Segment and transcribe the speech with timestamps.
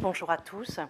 [0.00, 0.80] Bonjour à tous.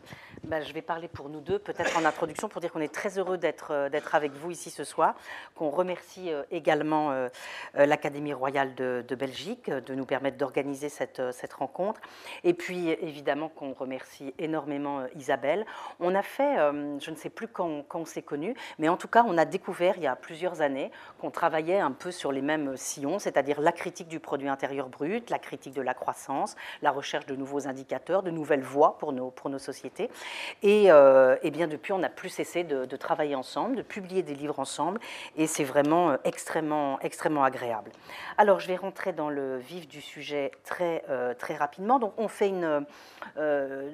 [0.45, 3.19] Ben, je vais parler pour nous deux, peut-être en introduction, pour dire qu'on est très
[3.19, 5.17] heureux d'être euh, avec vous ici ce soir,
[5.55, 7.29] qu'on remercie euh, également euh,
[7.75, 11.21] l'Académie royale de, Belgique de nous permettre d'organiser cette,
[11.53, 12.01] rencontre.
[12.45, 15.67] Et puis évidemment qu'on remercie énormément Isabelle.
[16.01, 16.57] On a fait,
[17.01, 19.45] je ne sais plus quand, quand on s'est connus, mais en tout cas on a
[19.45, 23.61] découvert il y a plusieurs années qu'on travaillait un peu sur les mêmes sillons, c'est-à-dire
[23.61, 27.69] la critique du produit intérieur brut, la critique de la croissance, la recherche de nouveaux
[27.69, 30.11] indicateurs, de nouvelles voies pour nos, pour nos sociétés.
[30.63, 34.35] Et, euh, eh bien depuis, on n'a plus cessé de, travailler ensemble, de publier des
[34.35, 35.01] livres ensemble,
[35.37, 37.91] et c'est vraiment euh, extrêmement, extrêmement agréable.
[38.39, 41.99] Alors, je vais rentrer dans le vif du sujet très, euh, très rapidement.
[41.99, 42.85] Donc, on fait une,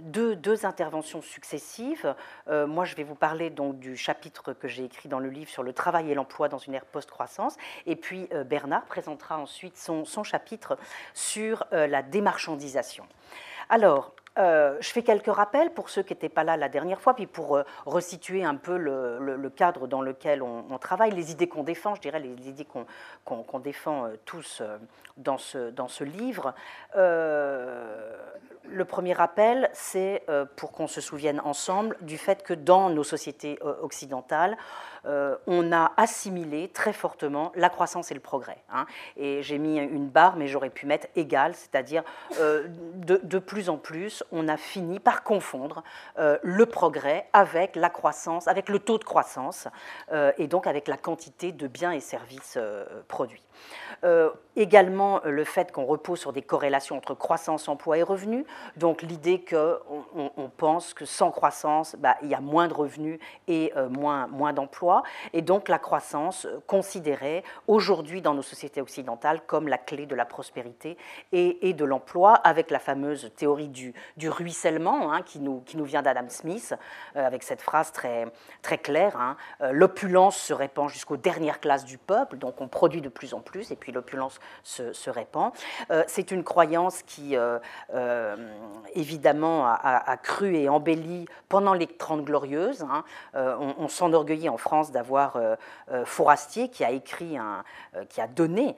[0.03, 2.15] deux, deux interventions successives.
[2.49, 5.63] Moi, je vais vous parler donc du chapitre que j'ai écrit dans le livre sur
[5.63, 7.57] le travail et l'emploi dans une ère post-croissance,
[7.87, 10.79] et puis Bernard présentera ensuite son, son chapitre
[11.15, 13.07] sur la démarchandisation.
[13.71, 17.15] Alors, euh, je fais quelques rappels pour ceux qui n'étaient pas là la dernière fois,
[17.15, 21.65] puis pour euh, resituer un peu le, cadre dans lequel on, travaille, les idées qu'on
[21.65, 22.67] défend, je dirais les idées
[23.25, 24.63] qu'on défend euh, tous
[25.17, 26.55] dans, ce, livre.
[26.95, 30.25] Le premier rappel, c'est
[30.57, 34.57] pour qu'on se souvienne ensemble du fait que dans nos sociétés occidentales,
[35.09, 38.59] euh, on a assimilé très fortement la croissance et le progrès.
[38.71, 38.87] hein.
[39.17, 42.03] Et j'ai mis une barre, mais j'aurais pu mettre égal, c'est-à-dire
[42.41, 45.83] euh, de, plus en plus, on a fini par confondre
[46.19, 49.69] euh, le progrès avec la croissance, avec le taux de croissance,
[50.39, 52.59] et donc avec la quantité de biens et services
[53.09, 53.43] produits.
[54.05, 58.45] Euh, également euh, le fait qu'on repose sur des corrélations entre croissance, emploi et revenus.
[58.77, 60.05] Donc l'idée qu'on
[60.37, 64.27] on, pense que sans croissance, bah, il y a moins de revenus et euh, moins,
[64.27, 65.03] moins d'emplois.
[65.33, 70.25] Et donc la croissance considérée aujourd'hui dans nos sociétés occidentales comme la clé de la
[70.25, 70.97] prospérité
[71.33, 75.85] et, de l'emploi, avec la fameuse théorie du, du ruissellement hein, qui, nous, qui nous
[75.85, 76.75] vient d'Adam Smith,
[77.15, 78.27] avec cette phrase très,
[78.63, 79.37] très claire, hein,
[79.71, 83.71] l'opulence se répand jusqu'aux dernières classes du peuple, donc on produit de plus en plus,
[83.71, 85.53] et puis l'opulence se, répand.
[85.91, 87.59] Euh, C'est une croyance qui, euh,
[87.95, 88.37] euh,
[88.95, 92.85] évidemment, a, cru et embelli pendant les Trente Glorieuses.
[92.91, 93.05] hein.
[93.35, 95.39] On s'enorgueillit en France d'avoir
[96.05, 97.37] Fourastier qui a écrit,
[98.09, 98.77] qui a donné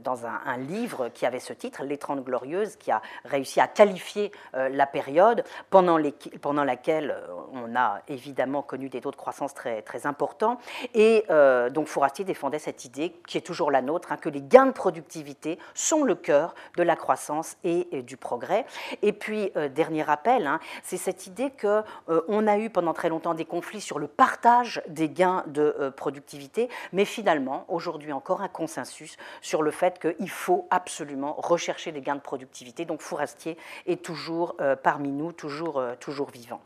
[0.00, 4.30] dans un, livre qui avait ce titre, Les Trente Glorieuses, qui a réussi à qualifier
[4.52, 7.16] la période pendant, laquelle
[7.52, 10.58] on a évidemment connu des taux de croissance très, importants.
[10.94, 11.24] Et
[11.70, 14.72] donc Fourastier défendait cette idée, qui est toujours la nôtre, hein, que les gains de
[14.72, 18.64] productivité sont le cœur de la croissance et, du progrès.
[19.02, 21.82] Et puis, euh, dernier rappel, hein, c'est cette idée qu'on
[22.28, 25.90] on a eu pendant très longtemps des conflits sur le partage des gains de euh,
[25.90, 32.00] productivité, mais finalement, aujourd'hui encore, un consensus sur le fait qu'il faut absolument rechercher des
[32.00, 32.84] gains de productivité.
[32.84, 33.56] Donc Fourastier
[33.86, 36.60] est toujours euh, parmi nous, toujours, euh, toujours vivant.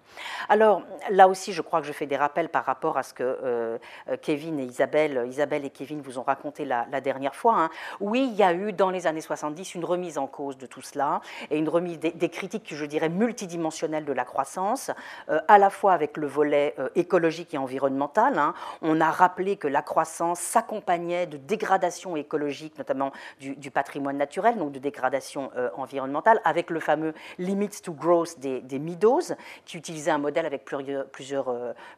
[0.49, 3.23] Alors là aussi, je crois que je fais des rappels par rapport à ce que
[3.23, 7.71] euh, euh, Kevin et Isabelle, Isabelle et Kevin vous ont raconté la, la dernière hein.
[8.01, 10.83] Oui, il y a eu dans les années 70 une remise en cause de tout
[10.83, 11.21] cela
[11.51, 14.91] et une remise des, critiques, je dirais, multidimensionnelles de la croissance,
[15.29, 18.39] euh, à la fois avec le volet euh, écologique et environnemental.
[18.39, 18.55] hein.
[18.83, 24.73] On a rappelé que la croissance s'accompagnait de dégradation écologique, notamment du, patrimoine naturel, donc
[24.73, 30.11] de dégradation euh, environnementale, avec le fameux Limits to Growth des, des Meadows, qui utilisait
[30.11, 31.05] un modèle avec euh,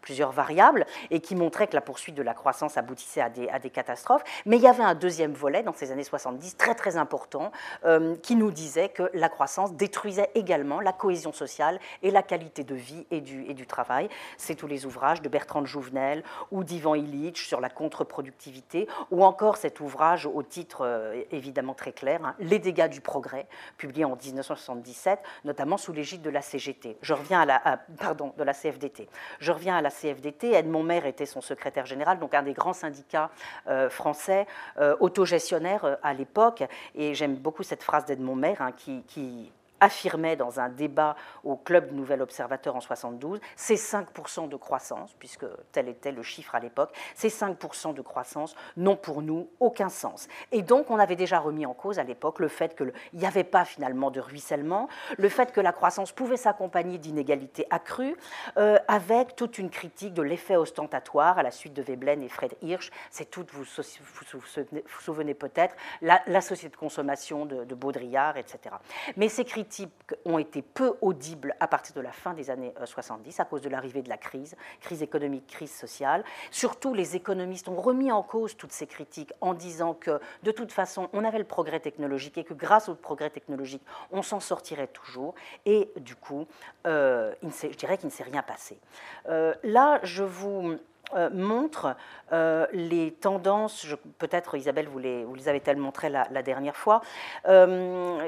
[0.03, 3.59] plusieurs variables et qui montrait que la poursuite de la croissance aboutissait à des, à
[3.59, 4.23] des catastrophes.
[4.47, 7.53] Mais il y avait un deuxième volet dans ces années 70, très très important,
[7.85, 12.65] euh, qui nous disait que la croissance détruisait également la cohésion sociale et la qualité
[12.65, 14.09] de vie et du, et du travail.
[14.37, 19.25] C'est tous les ouvrages de Bertrand de Jouvenel ou d'Ivan Illich sur la contre-productivité, ou
[19.25, 23.47] encore cet ouvrage au titre euh, évidemment très clair, hein, Les dégâts du progrès,
[23.77, 26.99] publié en 1977, notamment sous l'égide de la CGT.
[27.03, 29.09] Je reviens à la, pardon, de la CFDT.
[29.41, 30.53] Je reviens à la CFDT.
[30.53, 33.31] Edmond Maire était son secrétaire général, donc un des grands syndicats
[33.67, 34.47] euh, français,
[34.79, 36.65] euh, autogestionnaire euh, à l'époque.
[36.95, 41.57] Et j'aime beaucoup cette phrase d'Edmond Maire hein, qui, qui affirmait dans un débat au
[41.57, 46.55] Club du Nouvel Observateur en 72, ces 5% de croissance, puisque tel était le chiffre
[46.55, 50.29] à l'époque, ces 5% de croissance n'ont pour nous aucun sens.
[50.53, 53.45] Et donc on avait déjà remis en cause à l'époque le fait qu'il n'y avait
[53.45, 58.17] pas finalement de ruissellement, le fait que la croissance pouvait s'accompagner d'inégalités accrues,
[58.57, 62.55] euh, avec toute une critique de l'effet ostentatoire à la suite de Veblen et Fred
[62.63, 62.91] Hirsch.
[63.11, 68.75] C'est tout, vous vous souvenez, peut-être, la, la société de consommation de, de Baudrillard, etc.
[69.17, 72.73] Mais ces critiques critiques ont été peu audibles à partir de la fin des années
[72.83, 76.25] 70 à cause de l'arrivée de la crise, crise économique, crise sociale.
[76.51, 80.73] Surtout, les économistes ont remis en cause toutes ces critiques en disant que de toute
[80.73, 84.89] façon, on avait le progrès technologique et que grâce au progrès technologique, on s'en sortirait
[84.89, 85.35] toujours.
[85.67, 86.47] Et du coup,
[86.85, 88.79] je dirais qu'il ne s'est rien passé.
[89.27, 90.79] là, je vous
[91.15, 91.97] euh, montre
[92.33, 93.87] euh, les tendances,
[94.19, 97.01] peut-être Isabelle, vous les, vous les avez-elles montrées la, la, dernière fois,
[97.47, 98.19] euh,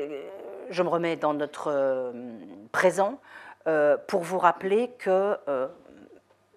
[0.70, 2.12] je me remets dans notre
[2.72, 3.20] présent
[4.06, 5.36] pour vous rappeler que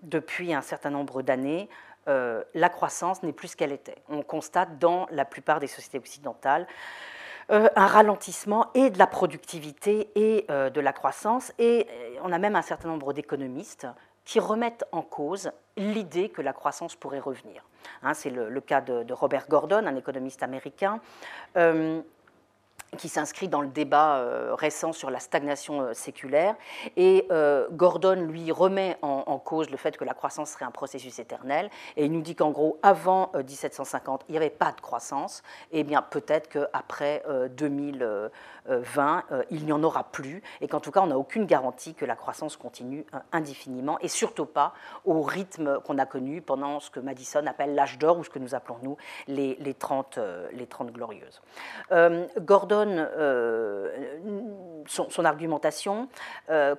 [0.03, 1.67] depuis un certain nombre d'années,
[2.07, 3.97] la croissance n'est plus ce qu'elle était.
[4.07, 6.67] On constate dans la plupart des sociétés occidentales
[7.49, 11.51] un ralentissement et de la productivité et de la croissance.
[11.59, 11.87] Et
[12.23, 13.87] on a même un certain nombre d'économistes
[14.25, 17.63] qui remettent en cause l'idée que la croissance pourrait revenir.
[18.01, 20.99] Hein, c'est le, cas de, Robert Gordon, un économiste américain.
[21.57, 22.01] Euh,
[22.97, 26.55] qui s'inscrit dans le débat euh, récent sur la stagnation euh, séculaire.
[26.97, 27.27] Et
[27.71, 31.69] Gordon lui remet en, cause le fait que la croissance serait un processus éternel.
[31.97, 35.43] Et il nous dit qu'en gros, avant 1750, il n'y avait pas de croissance.
[35.71, 37.23] Et bien peut-être qu'après
[37.57, 38.31] 2000,
[38.67, 41.93] 20, euh, il n'y en aura plus, et qu'en tout cas, on n'a aucune garantie
[41.93, 44.73] que la croissance continue euh, indéfiniment, et surtout pas
[45.05, 48.39] au rythme qu'on a connu pendant ce que Madison appelle l'âge d'or, ou ce que
[48.39, 48.97] nous appelons, nous,
[49.27, 51.41] les, les, 30, euh, les 30 glorieuses.
[52.39, 52.82] Gordon,
[54.87, 56.07] son, argumentation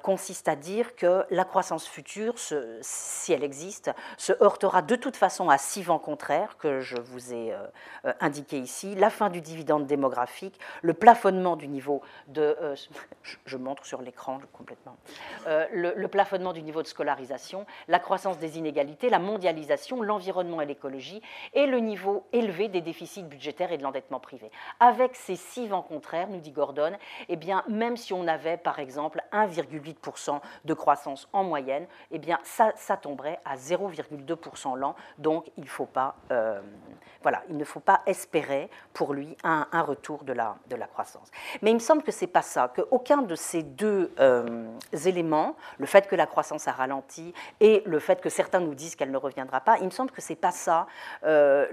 [0.03, 2.35] consiste à dire que la croissance future,
[2.81, 7.33] si elle existe, se heurtera de toute façon à six vents contraires que je vous
[7.33, 7.55] ai
[8.21, 12.77] indiqués ici, la fin du dividende démographique, le plafonnement du niveau de, euh,
[13.47, 14.97] je montre sur l'écran complètement,
[15.47, 20.67] euh, le, plafonnement du niveau de scolarisation, la croissance des inégalités, la mondialisation, l'environnement et
[20.67, 21.23] l'écologie,
[21.55, 24.51] et le niveau élevé des déficits budgétaires et de l'endettement privé.
[24.81, 25.94] Avec ces six vents contraires,
[26.31, 26.93] nous dit Gordon,
[27.29, 32.39] eh bien, même si on avait par exemple 1,8% de croissance en moyenne, eh bien,
[32.43, 36.61] ça, ça tomberait à 0,2% l'an, donc il, faut pas, euh,
[37.23, 41.29] voilà, il ne faut pas espérer pour lui un, retour de la, de la croissance.
[41.63, 44.69] Mais il me semble que ce n'est pas ça, qu'aucun de ces deux euh,
[45.05, 48.97] éléments, le fait que la croissance a ralenti et le fait que certains nous disent
[48.97, 50.87] qu'elle ne reviendra pas, il me semble que ce n'est pas ça
[51.25, 51.67] euh,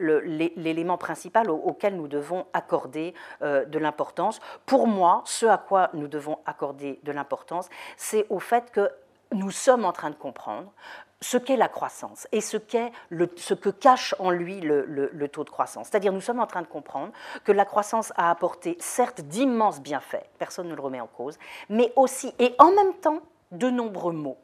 [0.55, 4.10] l'élément principal auquel nous devons accorder de l'importance.
[4.65, 8.89] Pour moi, ce à quoi nous devons accorder de l'importance, c'est au fait que
[9.31, 10.71] nous sommes en train de comprendre
[11.21, 15.87] ce qu'est la croissance et ce, que cache en lui le, taux de croissance.
[15.87, 17.13] C'est-à-dire nous sommes en train de comprendre
[17.43, 21.37] que la croissance a apporté certes d'immenses bienfaits, personne ne le remet en cause,
[21.69, 23.19] mais aussi et en même temps
[23.51, 24.37] de nombreux maux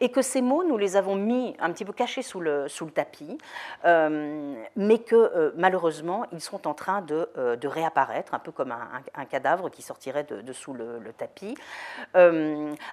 [0.00, 2.84] et que ces mots, nous les avons mis un petit peu cachés sous le, sous
[2.84, 3.38] le tapis,
[3.84, 8.52] euh, mais que euh, malheureusement, ils sont en train de, euh, de réapparaître, un peu
[8.52, 11.54] comme un, cadavre qui sortirait de, sous le, tapis,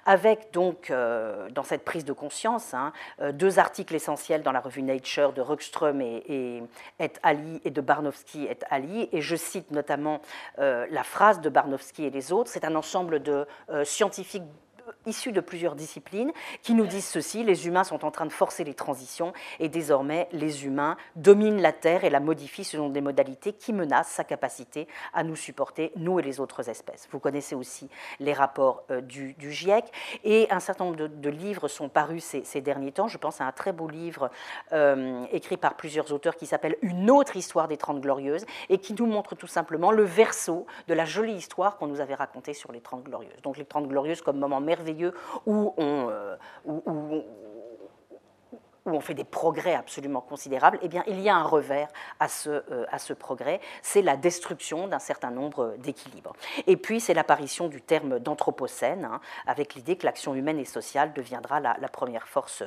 [0.04, 2.92] avec donc, dans cette prise de conscience, hein,
[3.32, 6.62] deux articles essentiels dans la revue Nature de Ruckström et,
[6.98, 10.20] et, Ali et de Barnowski et Ali, et je cite notamment
[10.58, 13.46] la phrase de Barnowski et les autres, c'est un ensemble de
[13.84, 14.42] scientifiques
[15.06, 16.32] issus de plusieurs disciplines
[16.62, 20.28] qui nous disent ceci, les humains sont en train de forcer les transitions et désormais
[20.32, 24.88] les humains dominent la Terre et la modifient selon des modalités qui menacent sa capacité
[25.14, 27.08] à nous supporter, nous et les autres espèces.
[27.12, 27.88] Vous connaissez aussi
[28.20, 29.84] les rapports euh, du, GIEC
[30.24, 33.08] et un certain nombre de, livres sont parus ces, derniers temps.
[33.08, 34.30] Je pense à un très beau livre
[34.72, 38.94] euh, écrit par plusieurs auteurs qui s'appelle Une autre histoire des Trente Glorieuses et qui
[38.94, 42.72] nous montre tout simplement le verso de la jolie histoire qu'on nous avait racontée sur
[42.72, 43.40] les Trente Glorieuses.
[43.42, 44.95] Donc les Trente Glorieuses comme moment merveilleux
[45.46, 46.36] où on, euh,
[48.94, 51.88] on fait des progrès absolument considérables, eh bien, il y a un revers
[52.20, 56.34] à ce, euh, à ce progrès, c'est la destruction d'un certain nombre d'équilibres.
[56.66, 61.12] Et puis, c'est l'apparition du terme d'anthropocène, hein, avec l'idée que l'action humaine et sociale
[61.12, 62.62] deviendra la, première force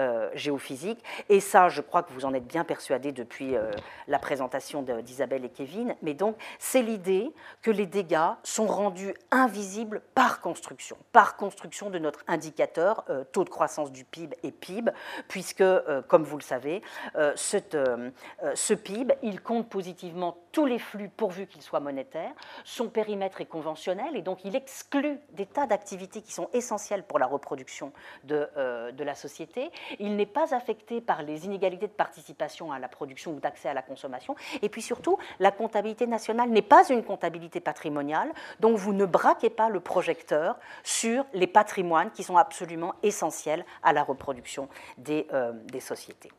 [0.00, 1.02] euh, géophysique.
[1.28, 3.70] Et ça, je crois que vous en êtes bien persuadés depuis euh,
[4.08, 7.32] la présentation d'Isabelle et Kevin, mais donc, c'est l'idée
[7.62, 13.50] que les dégâts sont rendus invisibles par construction, par construction de notre indicateur, taux de
[13.50, 14.90] croissance du PIB et PIB,
[15.28, 16.82] puis puisque, euh, comme vous le savez,
[17.14, 17.32] euh,
[17.74, 18.10] euh,
[18.54, 22.32] ce PIB, il compte positivement tous les flux pourvu qu'ils soient monétaires.
[22.64, 27.20] Son périmètre est conventionnel et donc il exclut des tas d'activités qui sont essentielles pour
[27.20, 27.92] la reproduction
[28.24, 28.48] de,
[28.90, 29.70] de la société.
[29.98, 33.74] Il n'est pas affecté par les inégalités de participation à la production ou d'accès à
[33.74, 34.34] la consommation.
[34.62, 39.50] Et puis surtout, la comptabilité nationale n'est pas une comptabilité patrimoniale, donc vous ne braquez
[39.50, 45.26] pas le projecteur sur les patrimoines qui sont absolument essentiels à la reproduction des,
[45.72, 46.30] des sociétés.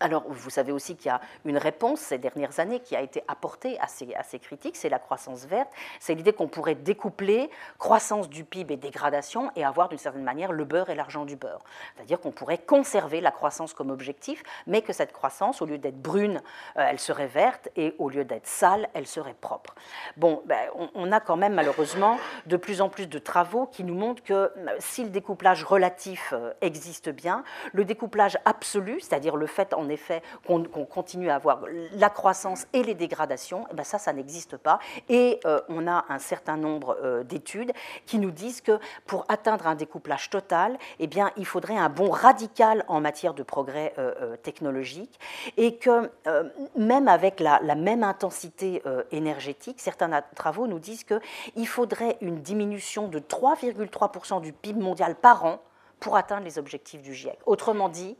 [0.00, 3.22] Alors, vous savez aussi qu'il y a une réponse ces dernières années qui a été
[3.28, 5.70] apportée à ces, critiques, c'est la croissance verte.
[6.00, 10.52] C'est l'idée qu'on pourrait découpler croissance du PIB et dégradation et avoir d'une certaine manière
[10.52, 11.64] le beurre et l'argent du beurre.
[11.94, 16.00] C'est-à-dire qu'on pourrait conserver la croissance comme objectif, mais que cette croissance, au lieu d'être
[16.00, 16.42] brune,
[16.76, 19.74] euh, elle serait verte et au lieu d'être sale, elle serait propre.
[20.16, 23.94] Bon, ben, on, a quand même malheureusement de plus en plus de travaux qui nous
[23.94, 29.46] montrent que euh, si le découplage relatif euh, existe bien, le découplage absolu, c'est-à-dire le
[29.46, 31.60] fait en en effet qu'on continue à avoir
[31.92, 34.78] la croissance et les dégradations, et eh bien ça, ça n'existe pas.
[35.08, 37.72] Et euh, on a un certain nombre euh, d'études
[38.06, 42.10] qui nous disent que pour atteindre un découplage total, eh bien, il faudrait un bond
[42.10, 45.18] radical en matière de progrès euh, technologique
[45.56, 46.10] et que
[46.76, 53.08] même avec la, la même intensité énergétique, certains travaux nous disent qu'il faudrait une diminution
[53.08, 55.60] de 3,3% du PIB mondial par an
[56.00, 57.38] pour atteindre les objectifs du GIEC.
[57.46, 58.16] Autrement dit,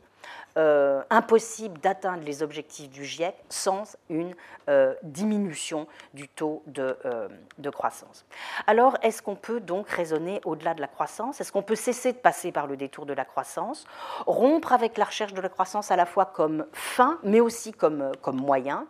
[0.57, 4.33] euh, impossible d'atteindre les objectifs du GIEC sans une
[4.69, 7.27] euh, diminution du taux de, euh,
[7.59, 8.25] de croissance.
[8.65, 11.39] Alors, est-ce qu'on peut donc raisonner au-delà de la croissance?
[11.39, 13.85] Est-ce qu'on peut cesser de passer par le détour de la croissance?
[14.25, 18.11] Rompre avec la recherche de la croissance à la fois comme fin, mais aussi comme
[18.25, 18.87] moyen?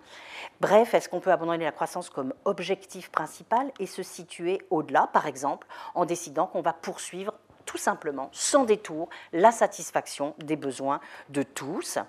[0.60, 5.28] Bref, est-ce qu'on peut abandonner la croissance comme objectif principal et se situer au-delà, par
[5.28, 7.34] exemple, en décidant qu'on va poursuivre
[7.68, 12.00] tout simplement, sans détour, la satisfaction des besoins de tous.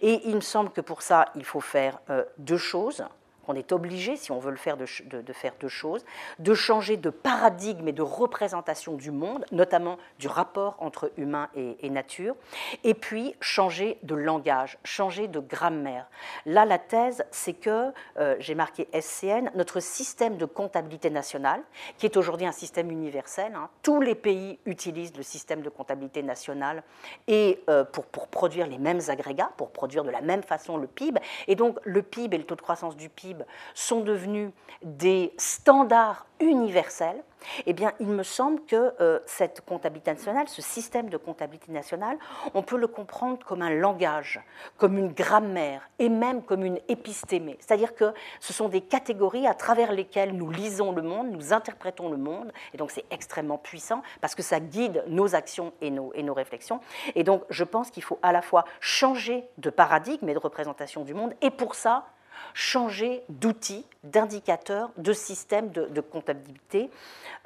[0.00, 3.04] Et il me semble que pour ça, il faut faire euh, deux choses
[3.48, 6.04] on est obligé, si on veut le faire, de, faire deux choses,
[6.38, 11.90] de changer de paradigme et de représentation du monde, notamment du rapport entre humain et,
[11.90, 12.36] nature,
[12.84, 16.06] et puis changer de langage, changer de grammaire.
[16.44, 21.62] Là, la thèse, c'est que, euh, j'ai marqué SCN, notre système de comptabilité nationale,
[21.96, 26.22] qui est aujourd'hui un système universel, hein, tous les pays utilisent le système de comptabilité
[26.22, 26.82] nationale
[27.26, 31.18] et, euh, pour produire les mêmes agrégats, pour produire de la même façon le PIB,
[31.46, 33.37] et donc le PIB et le taux de croissance du PIB
[33.74, 34.50] sont devenus
[34.82, 37.22] des standards universels,
[37.66, 42.18] eh bien, il me semble que euh, cette comptabilité nationale, ce système de comptabilité nationale,
[42.54, 44.40] on peut le comprendre comme un langage,
[44.76, 47.56] comme une grammaire et même comme une épistémée.
[47.60, 52.08] C'est-à-dire que ce sont des catégories à travers lesquelles nous lisons le monde, nous interprétons
[52.08, 56.12] le monde, et donc c'est extrêmement puissant parce que ça guide nos actions et nos,
[56.14, 56.80] et nos réflexions.
[57.14, 61.04] Et donc, je pense qu'il faut à la fois changer de paradigme et de représentation
[61.04, 62.06] du monde, et pour ça,
[62.54, 66.90] changer d'outils, d'indicateurs, de système de, comptabilité.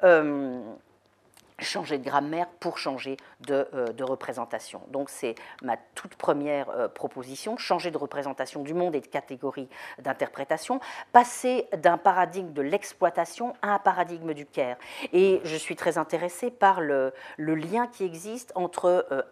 [0.03, 0.61] Euh,
[1.59, 4.81] changer de grammaire pour changer de, euh, représentation.
[4.89, 9.69] Donc c'est ma toute première euh, proposition, changer de représentation du monde et de catégorie
[9.99, 10.79] d'interprétation,
[11.11, 14.77] passer d'un paradigme de l'exploitation à un paradigme du care.
[15.13, 19.25] Et je suis très intéressée par le lien qui existe entre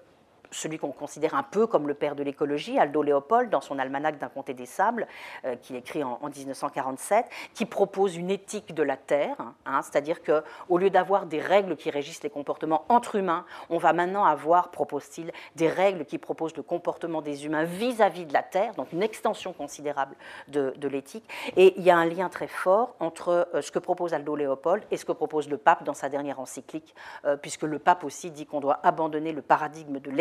[0.51, 4.17] celui qu'on considère un peu comme le père de l'écologie, Aldo Léopold, dans son almanach
[4.17, 5.07] d'un comté des sables,
[5.45, 10.77] euh, qu'il écrit en, 1947, qui propose une éthique de la Terre, hein, c'est-à-dire qu'au
[10.77, 15.31] lieu d'avoir des règles qui régissent les comportements entre humains, on va maintenant avoir, propose-t-il,
[15.55, 19.53] des règles qui proposent le comportement des humains vis-à-vis de la Terre, donc une extension
[19.53, 20.15] considérable
[20.47, 21.23] de, l'éthique.
[21.55, 24.83] Et il y a un lien très fort entre euh, ce que propose Aldo Léopold
[24.91, 26.93] et ce que propose le pape dans sa dernière encyclique,
[27.23, 30.11] euh, puisque le pape aussi dit qu'on doit abandonner le paradigme de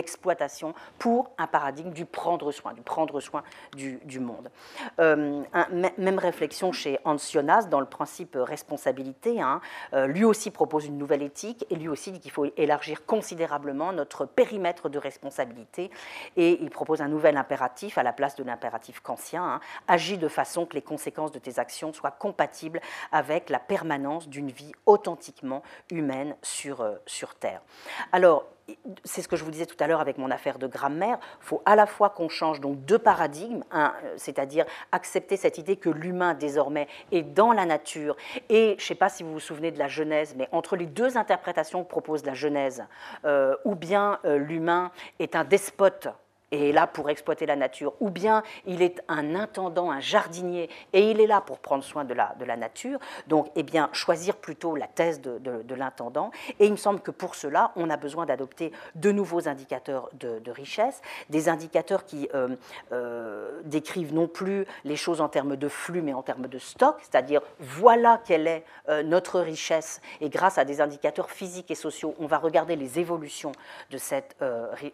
[0.98, 3.42] pour un paradigme du prendre soin, du prendre soin
[3.76, 4.50] du, monde.
[4.98, 5.42] Euh,
[5.98, 9.40] même réflexion chez Hans Jonas dans le principe responsabilité.
[9.40, 9.60] Hein.
[9.94, 13.92] Euh, lui aussi propose une nouvelle éthique et lui aussi dit qu'il faut élargir considérablement
[13.92, 15.90] notre périmètre de responsabilité
[16.36, 19.44] et il propose un nouvel impératif à la place de l'impératif kantien.
[19.44, 19.60] Hein.
[19.88, 22.80] Agis de façon que les conséquences de tes actions soient compatibles
[23.12, 27.62] avec la permanence d'une vie authentiquement humaine sur, euh, sur Terre.
[28.12, 28.46] Alors,
[29.04, 31.44] c'est ce que je vous disais tout à l'heure avec mon affaire de grammaire, il
[31.44, 33.62] faut à la fois qu'on change donc deux paradigmes,
[34.16, 38.16] c'est-à-dire accepter cette idée que l'humain désormais est dans la nature,
[38.48, 40.86] et je ne sais pas si vous vous souvenez de la Genèse, mais entre les
[40.86, 42.84] deux interprétations que propose la Genèse,
[43.24, 46.08] euh, ou bien euh, l'humain est un despote,
[46.52, 50.68] et est là pour exploiter la nature, ou bien il est un intendant, un jardinier,
[50.92, 52.98] et il est là pour prendre soin de la, de la nature.
[53.26, 56.30] Donc, eh bien, choisir plutôt la thèse de, de, l'intendant.
[56.58, 60.50] Et il me semble que pour cela, on a besoin d'adopter de nouveaux indicateurs de,
[60.50, 62.48] richesse, des indicateurs qui euh,
[62.92, 66.96] euh, décrivent non plus les choses en termes de flux, mais en termes de stock,
[67.00, 72.14] c'est-à-dire voilà quelle est euh, notre richesse, et grâce à des indicateurs physiques et sociaux,
[72.18, 73.52] on va regarder les évolutions
[73.90, 74.36] de cette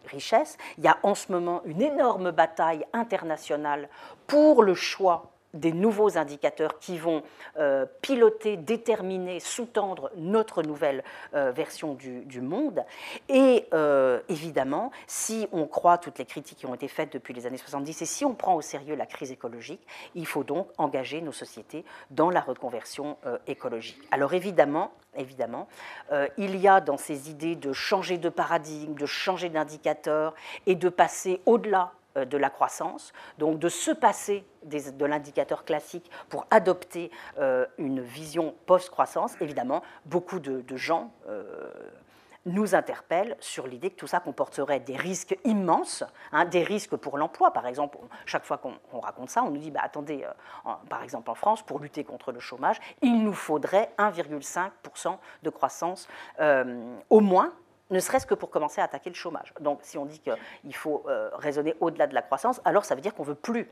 [0.07, 0.57] richesse.
[0.79, 3.89] Il y a en ce moment une énorme bataille internationale
[4.27, 7.23] pour le choix des nouveaux indicateurs qui vont
[7.59, 11.03] euh, piloter, déterminer, sous-tendre notre nouvelle
[11.35, 12.85] euh, version du, monde.
[13.29, 17.47] Et euh, évidemment, si on croit toutes les critiques qui ont été faites depuis les
[17.47, 19.81] années 70 et si on prend au sérieux la crise écologique,
[20.15, 24.01] il faut donc engager nos sociétés dans la reconversion écologique.
[24.11, 25.67] Alors évidemment, évidemment,
[26.37, 30.35] il y a dans ces idées de changer de paradigme, de changer d'indicateur
[30.67, 31.93] et de passer au-delà
[32.25, 38.55] de la croissance, donc de se passer de l'indicateur classique pour adopter euh, une vision
[38.67, 39.35] post-croissance.
[39.41, 41.71] Évidemment, beaucoup de, gens euh,
[42.45, 47.19] nous interpellent sur l'idée que tout ça comporterait des risques immenses, hein, des risques pour
[47.19, 47.53] l'emploi.
[47.53, 50.27] Par exemple, chaque fois qu'on raconte ça, on nous dit, bah, attendez,
[50.89, 56.09] par exemple en France, pour lutter contre le chômage, il nous faudrait 1,5% de croissance
[57.11, 57.53] au moins
[57.91, 59.53] ne serait-ce que pour commencer à attaquer le chômage.
[59.61, 63.01] Donc si on dit qu'il faut euh, raisonner au-delà de la croissance, alors ça veut
[63.01, 63.69] dire qu'on ne veut plus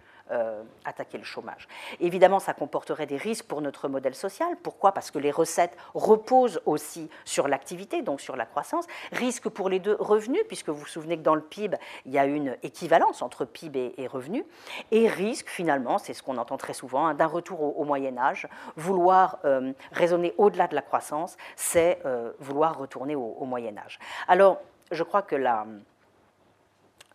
[0.85, 1.69] attaquer le chômage.
[2.01, 4.57] Évidemment, ça comporterait des risques pour notre modèle social.
[4.63, 4.93] Pourquoi?
[4.93, 8.87] Parce que les recettes reposent aussi sur l'activité, donc sur la croissance.
[9.13, 11.77] Risque pour les deux revenus, puisque vous vous souvenez que dans le PIB,
[12.07, 14.45] il y a une équivalence entre PIB et, revenus.
[14.91, 18.49] Et risque, finalement, c'est ce qu'on entend très souvent, hein, d'un retour au, Moyen Âge.
[18.77, 23.99] Vouloir euh, raisonner au-delà de la croissance, c'est euh, vouloir retourner au, au Moyen Âge.
[24.29, 25.67] Alors, je crois que la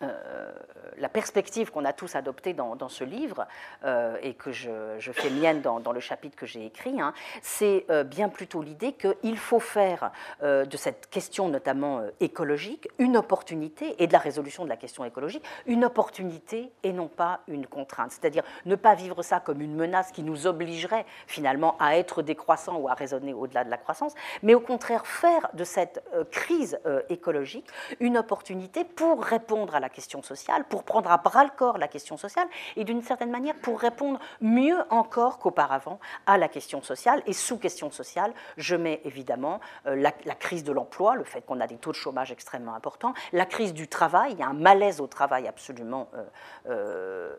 [0.01, 0.51] euh,
[0.97, 3.47] la perspective qu'on a tous adoptée dans, ce livre,
[3.85, 4.69] euh, et que je,
[5.13, 9.37] fais mienne dans, le chapitre que j'ai écrit, hein, c'est euh, bien plutôt l'idée qu'il
[9.37, 14.75] faut faire de cette question notamment écologique une opportunité, et de la résolution de la
[14.75, 18.11] question écologique, une opportunité et non pas une contrainte.
[18.11, 22.75] C'est-à-dire ne pas vivre ça comme une menace qui nous obligerait finalement à être décroissant
[22.77, 26.79] ou à raisonner au-delà de la croissance, mais au contraire faire de cette crise
[27.09, 27.67] écologique
[27.99, 31.87] une opportunité pour répondre à la question sociale, pour prendre à bras le corps la
[31.87, 37.21] question sociale et d'une certaine manière pour répondre mieux encore qu'auparavant à la question sociale.
[37.25, 41.59] Et sous question sociale, je mets évidemment euh, la, crise de l'emploi, le fait qu'on
[41.59, 44.53] a des taux de chômage extrêmement importants, la crise du travail, il y a un
[44.53, 46.23] malaise au travail absolument euh,
[46.69, 47.35] euh,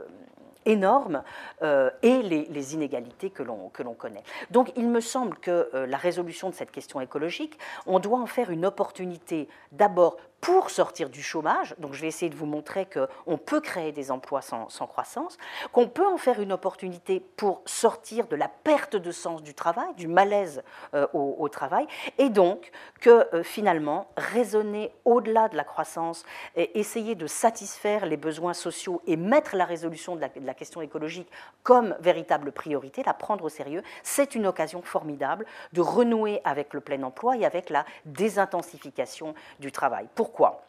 [0.67, 1.23] énorme
[1.63, 4.23] et les, les, inégalités que l'on connaît.
[4.51, 8.51] Donc il me semble que la résolution de cette question écologique, on doit en faire
[8.51, 13.37] une opportunité d'abord pour sortir du chômage, donc je vais essayer de vous montrer qu'on
[13.37, 15.37] peut créer des emplois sans, croissance,
[15.73, 19.93] qu'on peut en faire une opportunité pour sortir de la perte de sens du travail,
[19.97, 20.63] du malaise
[20.95, 21.87] euh, au, travail,
[22.19, 26.25] et donc que euh, finalement, raisonner au-delà de la croissance,
[26.57, 30.55] et essayer de satisfaire les besoins sociaux et mettre la résolution de la, de la
[30.55, 31.31] question écologique
[31.63, 36.81] comme véritable priorité, la prendre au sérieux, c'est une occasion formidable de renouer avec le
[36.81, 40.09] plein emploi et avec la désintensification du travail.
[40.31, 40.65] Pourquoi?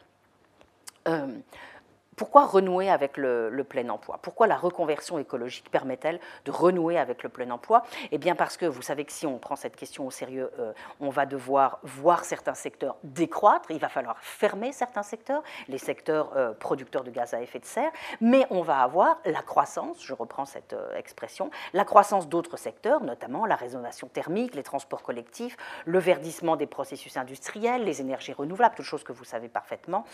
[1.06, 1.38] Euh,
[2.16, 4.18] pourquoi renouer avec le, plein emploi?
[4.20, 7.84] Pourquoi la reconversion écologique permet-elle de renouer avec le plein emploi?
[8.10, 10.72] Eh bien parce que vous savez que si on prend cette question au sérieux, euh,
[11.00, 16.36] on va devoir voir certains secteurs décroître, il va falloir fermer certains secteurs, les secteurs
[16.36, 20.12] euh, producteurs de gaz à effet de serre, mais on va avoir la croissance, je
[20.12, 25.56] reprends cette euh, expression, la croissance d'autres secteurs, notamment la rénovation thermique, les transports collectifs,
[25.86, 30.04] le verdissement des processus industriels, les énergies renouvelables, toutes choses que vous savez parfaitement.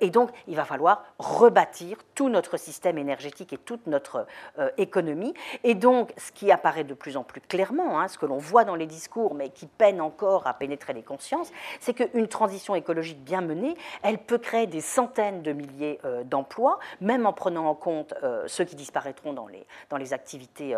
[0.00, 1.04] et donc, il va falloir
[1.36, 4.26] rebâtir tout notre système énergétique et toute notre
[4.58, 5.34] euh, économie.
[5.64, 8.64] Et donc, ce qui apparaît de plus en plus clairement, hein, ce que l'on voit
[8.64, 13.22] dans les discours, mais qui peine encore à pénétrer les consciences, c'est qu'une transition écologique
[13.22, 17.74] bien menée, elle peut créer des centaines de milliers euh, d'emplois, même en prenant en
[17.74, 20.74] compte euh, ceux qui disparaîtront dans les, dans les activités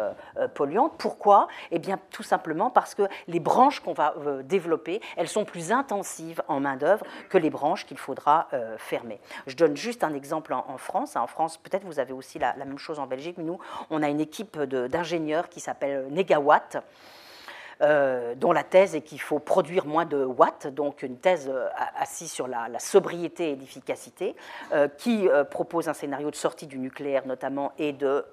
[0.54, 0.94] polluantes.
[0.98, 1.48] Pourquoi?
[1.70, 6.42] Eh bien, tout simplement parce que les branches qu'on va développer, elles sont plus intensives
[6.48, 9.20] en main-d'œuvre que les branches qu'il faudra fermer.
[9.46, 11.16] Je donne juste un exemple en, France.
[11.16, 13.58] En France, peut-être vous avez aussi la, la, même chose en Belgique, mais nous,
[13.90, 16.78] on a une équipe d'ingénieurs qui s'appelle Negawatt.
[17.80, 21.68] Euh, dont la thèse est qu'il faut produire moins de watts, donc une thèse euh,
[21.96, 24.34] assise sur la, sobriété et l'efficacité,
[24.72, 28.24] euh, qui propose un scénario de sortie du nucléaire notamment et de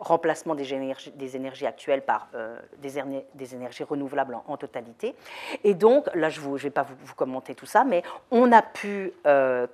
[0.00, 2.28] remplacement des énergies, actuelles par
[2.78, 3.02] des,
[3.34, 5.14] des, énergies renouvelables en, totalité.
[5.62, 8.62] Et donc, là, je ne vais pas vous, vous, commenter tout ça, mais on a
[8.62, 9.12] pu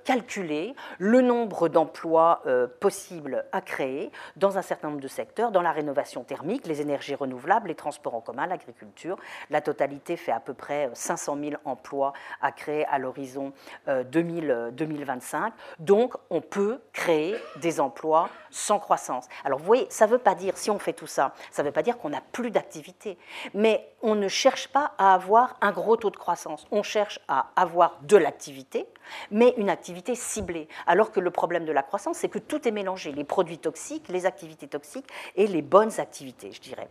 [0.03, 2.43] calculer le nombre d'emplois
[2.79, 7.15] possibles à créer dans un certain nombre de secteurs, dans la rénovation thermique, les énergies
[7.15, 9.00] renouvelables, les transports en commun, l'agriculture
[9.49, 13.53] La totalité fait à peu près 500 000 emplois à créer à l'horizon
[13.87, 15.53] 2025.
[15.79, 19.27] Donc, on peut créer des emplois sans croissance.
[19.43, 21.67] Alors, vous voyez, ça ne veut pas dire, si on fait tout ça, ça ne
[21.67, 23.17] veut pas dire qu'on n'a plus d'activité.
[23.53, 26.67] Mais on ne cherche pas à avoir un gros taux de croissance.
[26.71, 28.87] On cherche à avoir de l'activité,
[29.29, 30.67] mais une activité ciblée.
[30.87, 34.07] Alors que le problème de la croissance, c'est que tout est mélangé, les produits toxiques,
[34.09, 36.89] les activités toxiques et les bonnes activités, je dirais.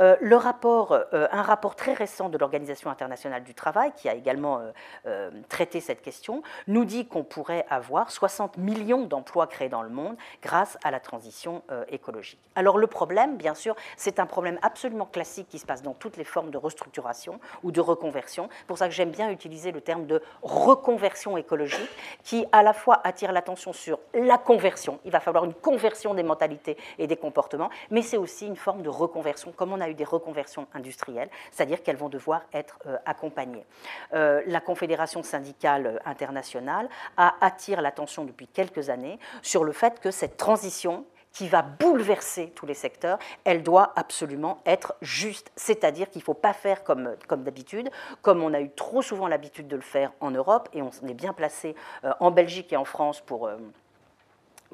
[0.00, 4.14] Euh, le rapport, euh, un rapport très récent de l'Organisation internationale du travail, qui a
[4.14, 4.62] également
[5.06, 9.88] euh, traité cette question, nous dit qu'on pourrait avoir 60 millions d'emplois créés dans le
[9.88, 12.38] monde grâce à la transition écologique.
[12.54, 16.16] Alors le problème, bien sûr, c'est un problème absolument classique qui se passe dans toutes
[16.16, 18.48] les formes de restructuration ou de reconversion.
[18.58, 21.88] C'est pour ça que j'aime bien utiliser le terme de reconversion écologique,
[22.22, 25.00] qui à la fois attire l'attention sur la conversion.
[25.04, 28.82] Il va falloir une conversion des mentalités et des comportements, mais c'est aussi une forme
[28.82, 32.96] de reconversion, comme on a eu des reconversions industrielles, c'est-à-dire qu'elles vont devoir être euh,
[33.06, 33.64] accompagnées.
[34.14, 40.10] Euh, la Confédération syndicale internationale a attire l'attention depuis quelques années sur le fait que
[40.10, 45.52] cette transition qui va bouleverser tous les secteurs, elle doit absolument être juste.
[45.56, 47.90] C'est-à-dire qu'il ne faut pas faire comme, d'habitude,
[48.22, 51.14] comme on a eu trop souvent l'habitude de le faire en Europe, et on est
[51.14, 51.74] bien placé
[52.04, 53.46] euh, en Belgique et en France pour...
[53.46, 53.56] Euh,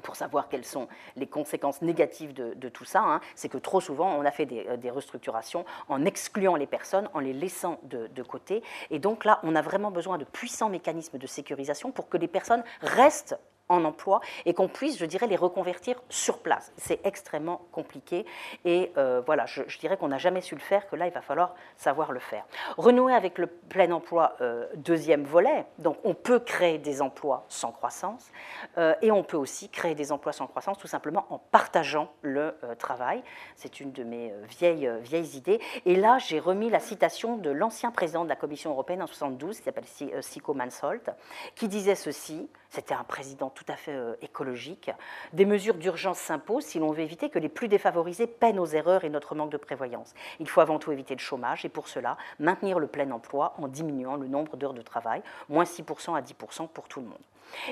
[0.02, 3.20] pour savoir quelles sont les conséquences négatives de, tout ça, hein.
[3.34, 7.08] c'est que trop souvent, on a fait des, euh, des, restructurations en excluant les personnes,
[7.14, 8.62] en les laissant de, côté.
[8.90, 12.28] Et donc là, on a vraiment besoin de puissants mécanismes de sécurisation pour que les
[12.28, 16.72] personnes restent en emploi et qu'on puisse, je dirais, les reconvertir sur place.
[16.76, 18.26] C'est extrêmement compliqué
[18.64, 21.22] et euh, voilà, je, dirais qu'on n'a jamais su le faire, que là, il va
[21.22, 22.44] falloir savoir le faire.
[22.76, 27.72] Renouer avec le plein emploi, euh, deuxième volet, donc on peut créer des emplois sans
[27.72, 28.30] croissance
[28.76, 32.54] euh, et on peut aussi créer des emplois sans croissance tout simplement en partageant le
[32.78, 33.22] travail.
[33.56, 35.60] C'est une de mes vieilles, vieilles idées.
[35.86, 39.58] Et là, j'ai remis la citation de l'ancien président de la Commission européenne en 72,
[39.58, 39.84] qui s'appelle
[40.20, 41.10] Sico Mansolt,
[41.54, 44.90] qui disait ceci, c'était un président tout à fait euh, écologique.
[45.32, 49.04] Des mesures d'urgence s'imposent si l'on veut éviter que les plus défavorisés paient nos erreurs
[49.04, 50.12] et notre manque de prévoyance.
[50.40, 53.68] Il faut avant tout éviter le chômage et pour cela, maintenir le plein emploi en
[53.68, 57.18] diminuant le nombre d'heures de travail, moins 6% à 10% pour tout le monde.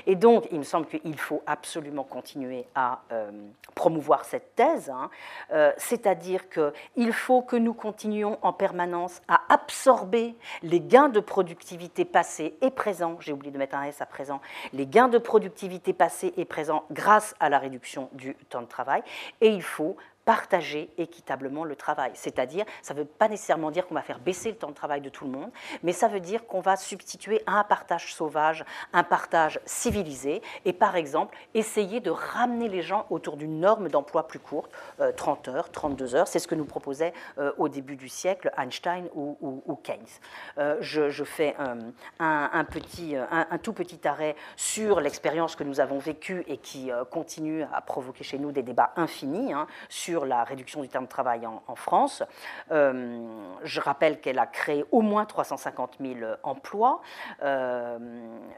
[0.07, 3.31] Et donc, il me semble qu'il faut absolument continuer à euh,
[3.75, 5.09] promouvoir cette thèse, hein.
[5.51, 12.05] euh, c'est-à-dire qu'il faut que nous continuions en permanence à absorber les gains de productivité
[12.05, 14.41] passés et présents, j'ai oublié de mettre un S à présent,
[14.73, 19.03] les gains de productivité passés et présents grâce à la réduction du temps de travail,
[19.41, 22.11] et il faut partager équitablement le travail.
[22.13, 25.01] C'est-à-dire, ça ne veut pas nécessairement dire qu'on va faire baisser le temps de travail
[25.01, 25.51] de tout le monde,
[25.83, 30.95] mais ça veut dire qu'on va substituer un partage sauvage un partage civilisé et par
[30.95, 34.71] exemple essayer de ramener les gens autour d'une norme d'emploi plus courte,
[35.15, 36.27] 30 euh, heures, 32 heures.
[36.27, 39.99] C'est ce que nous proposait euh, au début du siècle Einstein ou, Keynes.
[40.57, 41.55] Euh, je, fais
[42.19, 47.63] un, petit, un, tout petit arrêt sur l'expérience que nous avons vécue et qui continue
[47.73, 51.45] à provoquer chez nous des débats infinis hein, sur la réduction du temps de travail
[51.47, 52.23] en, France.
[52.71, 53.19] Euh,
[53.63, 57.01] je rappelle qu'elle a créé au moins 350 000 emplois
[57.41, 57.97] euh,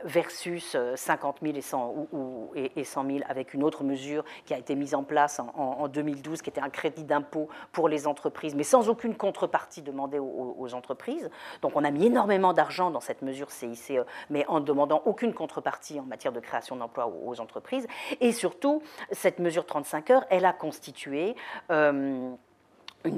[0.04, 4.58] versus 50 000 et 100, ou, et 100 000 avec une autre mesure qui a
[4.58, 8.64] été mise en place en, 2012, qui était un crédit d'impôt pour les entreprises, mais
[8.64, 11.30] sans aucune contrepartie demandée aux, entreprises.
[11.62, 13.92] Donc on a mis énormément d'argent dans cette mesure CICE,
[14.30, 17.88] mais en demandant aucune contrepartie en matière de création d'emplois aux entreprises.
[18.20, 21.36] Et surtout, cette mesure 35 heures, elle a constitué
[21.70, 22.38] une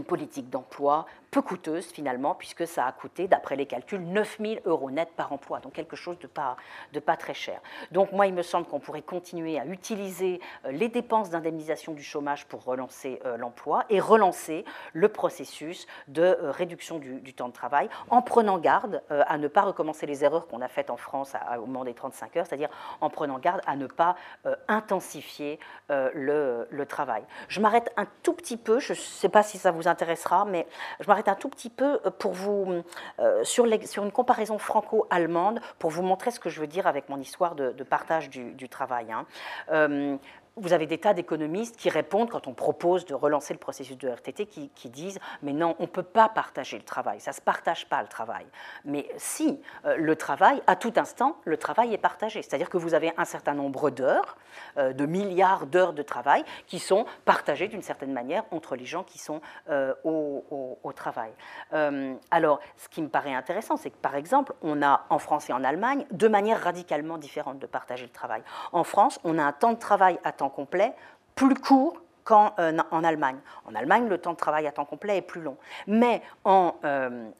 [0.06, 4.92] politique d'emploi peu coûteuse finalement, puisque ça a coûté, d'après les calculs, 9 000 euros
[4.92, 6.58] net par emploi, donc quelque chose de pas,
[6.94, 7.60] de pas très cher.
[7.92, 12.04] Donc moi, il me semble qu'on pourrait continuer à utiliser euh, les dépenses d'indemnisation du
[12.04, 17.54] chômage pour relancer euh, l'emploi et relancer le processus de euh, réduction du, temps de
[17.54, 21.34] travail, en prenant garde à ne pas recommencer les erreurs qu'on a faites en France
[21.58, 22.70] au moment des 35 heures, c'est-à-dire
[23.02, 24.16] en prenant garde à ne pas
[24.68, 25.60] intensifier
[25.90, 27.24] le, le travail.
[27.48, 30.66] Je m'arrête un tout petit peu, je ne sais pas si ça vous intéressera, mais
[31.00, 32.84] je m'arrête un tout petit peu euh, pour vous,
[33.20, 37.10] euh, sur, sur, une comparaison franco-allemande, pour vous montrer ce que je veux dire avec
[37.10, 39.12] mon histoire de, partage du, travail.
[39.12, 39.26] Hein.
[39.72, 40.18] Euh,
[40.58, 44.10] vous avez des tas d'économistes qui répondent quand on propose de relancer le processus de
[44.10, 47.42] RTT, qui, disent mais non, on ne peut pas partager le travail, ça ne se
[47.42, 48.46] partage pas le travail.
[48.86, 52.42] Mais si, euh, le travail, à tout instant, le travail est partagé.
[52.42, 54.38] C'est-à-dire que vous avez un certain nombre d'heures,
[54.78, 59.04] euh, de milliards d'heures de travail, qui sont partagées d'une certaine manière entre les gens
[59.04, 61.32] qui sont euh, au, travail.
[62.32, 65.54] alors, ce qui me paraît intéressant, c'est que par exemple, on a en France et
[65.54, 68.42] en Allemagne deux manières radicalement différentes de partager le travail.
[68.72, 70.94] En France, on a un temps de travail à temps complet
[71.36, 72.54] plus court qu'en
[72.92, 73.38] en Allemagne.
[73.66, 75.56] En Allemagne, le temps de travail à temps complet est plus long.
[75.86, 76.76] Mais en,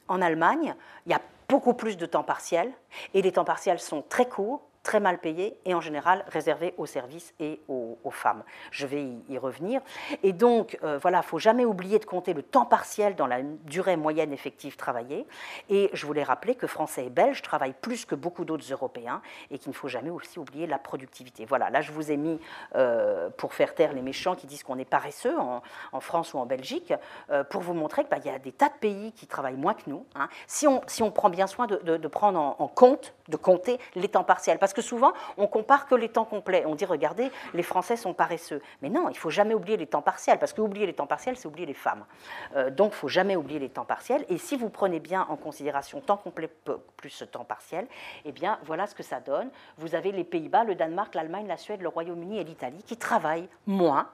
[0.08, 2.72] en Allemagne, il y a beaucoup plus de temps partiel
[3.12, 6.86] et les temps partiels sont très courts très mal payés et en général réservés aux
[6.86, 8.42] services et aux, femmes.
[8.70, 9.82] Je vais y, revenir.
[10.22, 13.98] Et donc, euh, voilà, faut jamais oublier de compter le temps partiel dans la durée
[13.98, 15.26] moyenne effective travaillée.
[15.68, 19.20] Et je voulais rappeler que Français et Belges travaillent plus que beaucoup d'autres Européens
[19.50, 21.44] et qu'il ne faut jamais aussi oublier la productivité.
[21.44, 22.40] Voilà, là je vous ai mis,
[22.74, 26.46] euh, pour faire taire les méchants qui disent qu'on est paresseux en, France ou en
[26.46, 26.94] Belgique,
[27.30, 29.74] euh, pour vous montrer qu'il bah, y a des tas de pays qui travaillent moins
[29.74, 30.06] que nous.
[30.14, 30.30] Hein.
[30.46, 34.08] Si, on, si on prend bien soin de, prendre en, en compte, de compter les
[34.08, 36.64] temps partiels, parce que souvent, on compare que les temps complets.
[36.66, 38.62] On dit, regardez, les Français sont paresseux.
[38.82, 41.36] Mais non, il faut jamais oublier les temps partiels, parce que oublier les temps partiels,
[41.36, 42.04] c'est oublier les femmes.
[42.56, 44.24] Euh, donc, il faut jamais oublier les temps partiels.
[44.28, 46.50] Et si vous prenez bien en considération temps complet
[46.96, 47.86] plus temps partiel,
[48.24, 49.50] eh bien, voilà ce que ça donne.
[49.76, 53.48] Vous avez les Pays-Bas, le Danemark, l'Allemagne, la Suède, le Royaume-Uni et l'Italie qui travaillent
[53.66, 54.08] moins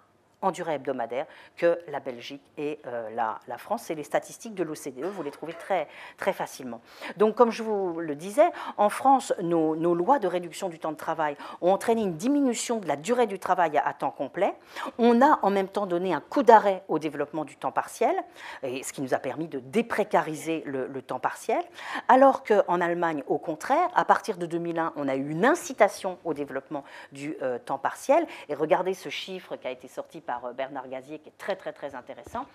[0.44, 1.26] en durée hebdomadaire
[1.57, 3.85] que la Belgique et euh, la, France.
[3.85, 6.80] C'est les statistiques de l'OCDE, vous les trouvez très, très facilement.
[7.16, 10.96] Donc, comme je vous le disais, en France, nos, lois de réduction du temps de
[10.96, 14.54] travail ont entraîné une diminution de la durée du travail à, temps complet.
[14.98, 18.14] On a en même temps donné un coup d'arrêt au développement du temps partiel,
[18.62, 21.62] et ce qui nous a permis de déprécariser le, temps partiel,
[22.09, 26.35] alors qu'en Allemagne, au contraire, à partir de 2001, on a eu une incitation au
[26.35, 28.26] développement du euh, temps partiel.
[28.48, 31.56] Et regardez ce chiffre qui a été sorti par euh, Bernard Gazier, qui est très
[31.56, 32.46] très très intéressant.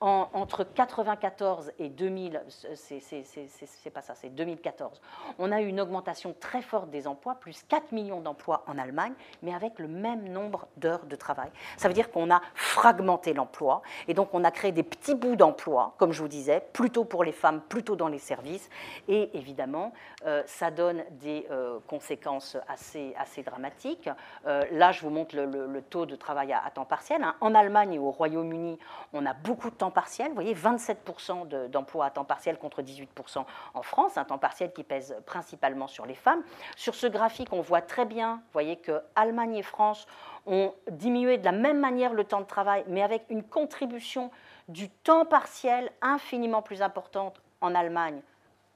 [0.00, 2.42] entre 1994 et 2000,
[2.74, 5.00] c'est pas ça, c'est 2014,
[5.38, 9.12] on a eu une augmentation très forte des emplois, plus 4 millions d'emplois en Allemagne,
[9.42, 11.50] mais avec le même nombre d'heures de travail.
[11.76, 15.36] Ça veut dire qu'on a fragmenté l'emploi et donc on a créé des petits bouts
[15.36, 18.68] d'emploi, comme je vous disais, plutôt pour les femmes, plutôt dans les services.
[19.08, 19.92] Et évidemment,
[20.26, 24.08] euh, ça donne des euh, conséquences assez, assez dramatiques.
[24.44, 27.25] là, je vous montre le, taux de travail à temps partiel.
[27.26, 27.34] Hein.
[27.40, 28.78] En Allemagne et au Royaume-Uni,
[29.12, 30.28] on a beaucoup de temps partiel.
[30.28, 34.84] Vous voyez, 27% d'emplois à temps partiel contre 18% en France, un temps partiel qui
[34.84, 36.42] pèse principalement sur les femmes.
[36.76, 40.06] Sur ce graphique, on voit très bien, voyez, que Allemagne et France
[40.46, 44.30] ont diminué de la même manière le temps de travail, mais avec une contribution
[44.68, 48.20] du temps partiel infiniment plus importante en Allemagne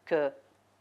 [0.05, 0.33] que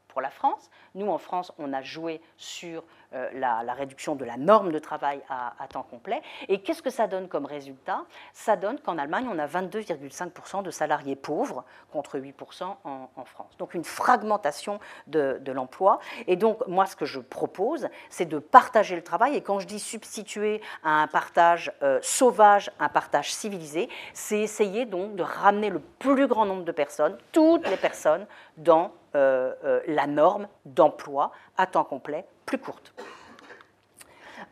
[0.10, 0.70] pour la France.
[0.96, 5.22] Nous, en France, on a joué sur euh, la, réduction de la norme de travail
[5.30, 6.22] à, temps complet.
[6.48, 8.04] Et qu'est-ce que ça donne comme résultat?
[8.34, 13.58] Ça donne qu'en Allemagne, on a 22,5% de salariés pauvres contre 8% en, France.
[13.58, 16.00] Donc une fragmentation de, l'emploi.
[16.28, 19.36] Et donc moi, ce que je propose, c'est de partager le travail.
[19.36, 24.86] Et quand je dis substituer à un partage euh, sauvage, un partage civilisé, c'est essayer
[24.86, 28.26] donc de ramener le plus grand nombre de personnes, toutes les personnes,
[28.58, 32.94] dans la norme d'emploi à temps complet plus courte.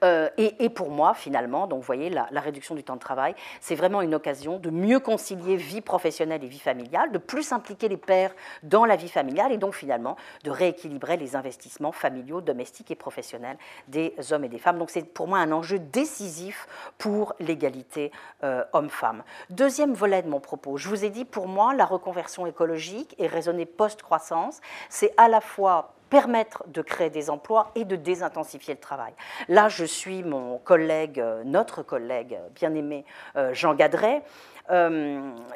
[0.03, 3.75] Euh, et, pour moi, finalement, donc vous voyez, la, réduction du temps de travail, c'est
[3.75, 7.97] vraiment une occasion de mieux concilier vie professionnelle et vie familiale, de plus impliquer les
[7.97, 8.33] pères
[8.63, 13.57] dans la vie familiale et donc finalement de rééquilibrer les investissements familiaux, domestiques et professionnels
[13.87, 14.77] des hommes et des femmes.
[14.77, 18.11] Donc c'est pour moi un enjeu décisif pour l'égalité
[18.43, 19.23] euh, homme-femme.
[19.49, 23.27] Deuxième volet de mon propos, je vous ai dit pour moi la reconversion écologique et
[23.27, 28.79] raisonnée post-croissance, c'est à la fois permettre de créer des emplois et de désintensifier le
[28.79, 29.13] travail.
[29.47, 34.56] Là, je suis mon collègue, euh, notre collègue bien-aimé euh, Jean Gadret, euh,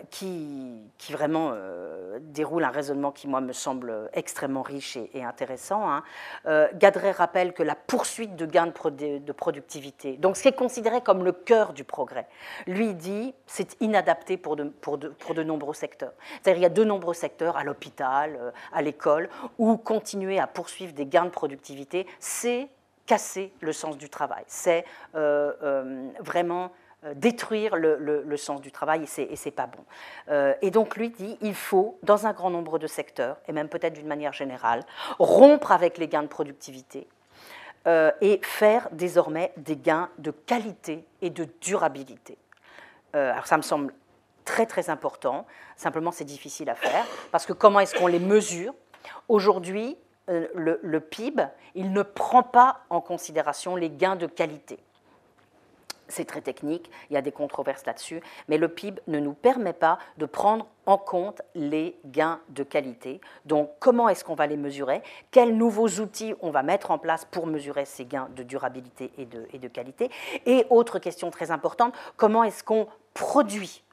[0.10, 1.54] qui, vraiment
[2.22, 5.84] déroule un raisonnement qui, moi, me semble extrêmement riche et, intéressant.
[5.90, 6.04] Hein.
[6.76, 11.24] Gadret rappelle que la poursuite de gains de, productivité, donc ce qui est considéré comme
[11.24, 12.28] le cœur du progrès,
[12.68, 16.14] lui dit c'est inadapté pour de, nombreux secteurs.
[16.42, 20.94] C'est-à-dire il y a de nombreux secteurs, à l'hôpital, à l'école, où continuer à poursuivre
[20.94, 22.70] des gains de productivité, c'est
[23.06, 26.68] casser le sens du travail, c'est euh, euh, vraiment euh,
[27.16, 29.84] détruire le, sens du travail et c'est pas bon.
[30.62, 33.94] et donc lui dit, il faut, dans un grand nombre de secteurs, et même peut-être
[33.94, 34.84] d'une manière générale,
[35.18, 37.08] rompre avec les gains de productivité
[37.88, 42.38] et faire désormais des gains de qualité et de durabilité.
[43.14, 43.94] alors ça me semble
[44.46, 48.74] très très important, simplement c'est difficile à faire, parce que comment est-ce qu'on les mesure?
[49.28, 49.98] Aujourd'hui,
[50.30, 50.48] euh,
[50.84, 51.44] le, PIB,
[51.76, 54.80] il ne prend pas en considération les gains de qualité.
[56.12, 59.72] C'est très technique, il y a des controverses là-dessus, mais le PIB ne nous permet
[59.72, 63.22] pas de prendre en compte les gains de qualité.
[63.46, 65.02] Donc comment est-ce qu'on va les mesurer?
[65.32, 69.26] Quels nouveaux outils on va mettre en place pour mesurer ces gains de durabilité et
[69.26, 70.12] de, et de qualité?
[70.46, 73.84] Et autre question très importante, comment est-ce qu'on produit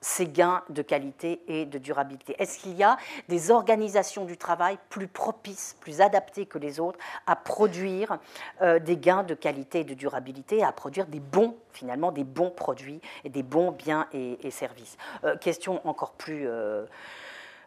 [0.00, 2.36] ces gains de qualité et de durabilité.
[2.38, 2.96] Est-ce qu'il y a
[3.28, 8.18] des organisations du travail plus propices, plus adaptées que les autres à produire
[8.62, 12.50] euh, des gains de qualité et de durabilité, à produire des bons, finalement, des bons
[12.50, 14.96] produits et des bons biens et, services?
[15.24, 16.46] Euh, Question encore plus...
[16.46, 16.84] Euh,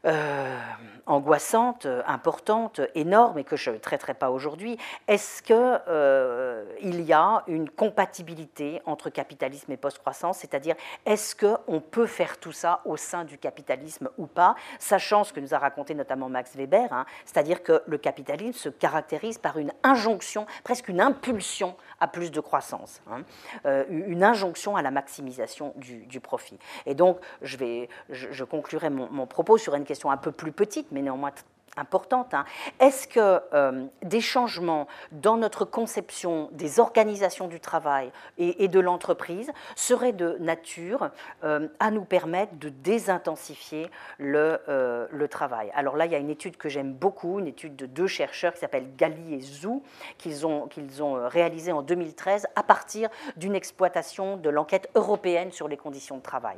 [0.05, 0.57] euh,
[1.05, 7.43] angoissante, importante, énorme et que je ne traiterai pas aujourd'hui, est-ce qu'il euh, y a
[7.47, 10.39] une compatibilité entre capitalisme et post-croissance?
[10.39, 14.55] C'est-à-dire, est-ce qu'on peut faire tout ça au sein du capitalisme ou pas?
[14.79, 18.69] Sachant ce que nous a raconté notamment Max Weber, hein, c'est-à-dire que le capitalisme se
[18.69, 23.23] caractérise par une injonction, presque une impulsion à plus de croissance, hein,
[23.65, 26.59] euh, une injonction à la maximisation du, profit.
[26.85, 31.01] Et donc, je, vais, je, conclurai mon, propos sur une un peu plus petite, mais
[31.01, 31.31] néanmoins
[31.77, 32.33] importante.
[32.33, 32.45] Hein.
[32.79, 39.51] Est-ce que euh, des changements dans notre conception des organisations du travail et, de l'entreprise
[39.75, 41.09] seraient de nature
[41.43, 45.71] euh, à nous permettre de désintensifier le, euh, le, travail?
[45.73, 48.53] Alors là, il y a une étude que j'aime beaucoup, une étude de deux chercheurs
[48.53, 54.49] qui s'appellent Gali et ont, qu'ils ont réalisée en 2013 à partir d'une exploitation de
[54.49, 56.57] l'enquête européenne sur les conditions de travail.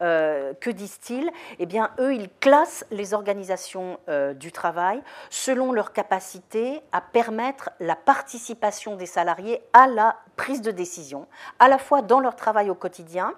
[0.00, 1.30] que disent-ils?
[1.58, 3.98] Eh bien, eux, ils classent les organisations
[4.34, 10.70] du travail selon leur capacité à permettre la participation des salariés à la prise de
[10.70, 11.26] décision,
[11.58, 13.34] à la fois dans leur travail au quotidien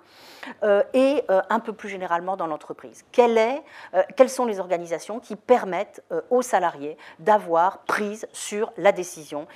[0.62, 3.04] euh, et euh, un peu plus généralement dans l'entreprise.
[3.18, 9.46] euh, quelles sont les organisations qui permettent aux salariés d'avoir prise sur la décision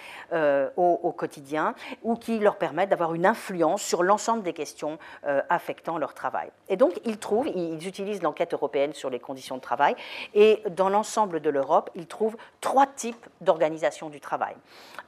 [0.77, 4.99] au, quotidien ou qui leur permettent d'avoir une influence sur l'ensemble des questions
[5.49, 6.51] affectant leur travail?
[6.69, 9.95] Et donc, ils trouvent, ils utilisent l'enquête européenne sur les conditions de travail
[10.35, 14.57] et dans l'ensemble de l'Europe, ils trouvent trois types d'organisations du travail.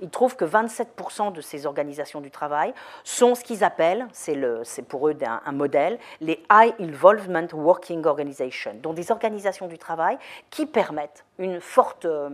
[0.01, 2.73] Ils trouvent que 27% de ces organisations du travail
[3.05, 8.95] sont ce qu'ils appellent, c'est pour eux un, modèle, les High Involvement Working Organizations, donc
[8.95, 10.19] des organisations du travail
[10.51, 12.31] qui permettent une forte euh,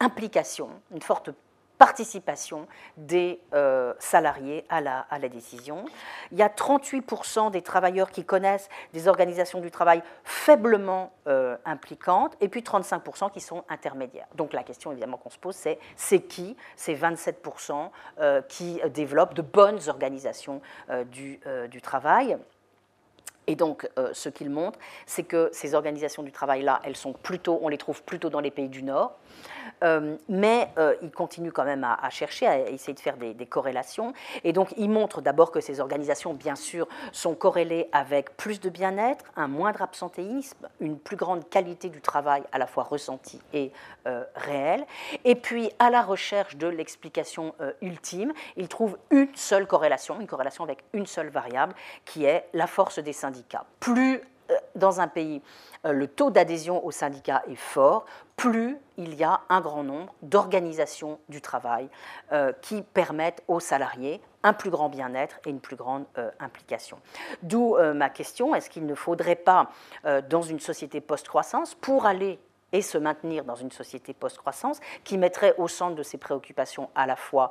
[0.00, 1.30] implication, une forte
[1.78, 5.84] participation des euh, salariés à la, décision.
[6.32, 12.36] Il y a 38% des travailleurs qui connaissent des organisations du travail faiblement euh, impliquantes
[12.40, 14.26] et puis 35% qui sont intermédiaires.
[14.34, 19.34] Donc la question évidemment qu'on se pose, c'est c'est qui ces 27% euh, qui développent
[19.34, 20.60] de bonnes organisations
[21.10, 22.38] du, du travail?
[23.46, 27.68] Et donc, ce qu'il montre, c'est que ces organisations du travail-là, elles sont plutôt, on
[27.68, 29.16] les trouve plutôt dans les pays du Nord,
[29.82, 34.12] euh, mais euh, il continue quand même à, chercher, à essayer de faire des, corrélations.
[34.42, 38.70] Et donc, il montre d'abord que ces organisations, bien sûr, sont corrélées avec plus de
[38.70, 43.70] bien-être, un moindre absentéisme, une plus grande qualité du travail à la fois ressentie et
[44.06, 44.84] euh, réelle.
[45.24, 50.64] Et puis, à la recherche de l'explication ultime, il trouve une seule corrélation, une corrélation
[50.64, 53.33] avec une seule variable, qui est la force des syndicats.
[53.80, 54.20] Plus
[54.74, 55.42] dans un pays
[55.86, 58.04] euh, le taux d'adhésion au syndicat est fort,
[58.36, 61.88] plus il y a un grand nombre d'organisations du travail
[62.32, 66.98] euh, qui permettent aux salariés un plus grand bien-être et une plus grande euh, implication.
[67.42, 69.70] D'où ma question, est-ce qu'il ne faudrait pas,
[70.28, 72.38] dans une société post-croissance, pour aller
[72.72, 77.06] et se maintenir dans une société post-croissance qui mettrait au centre de ses préoccupations à
[77.06, 77.50] la fois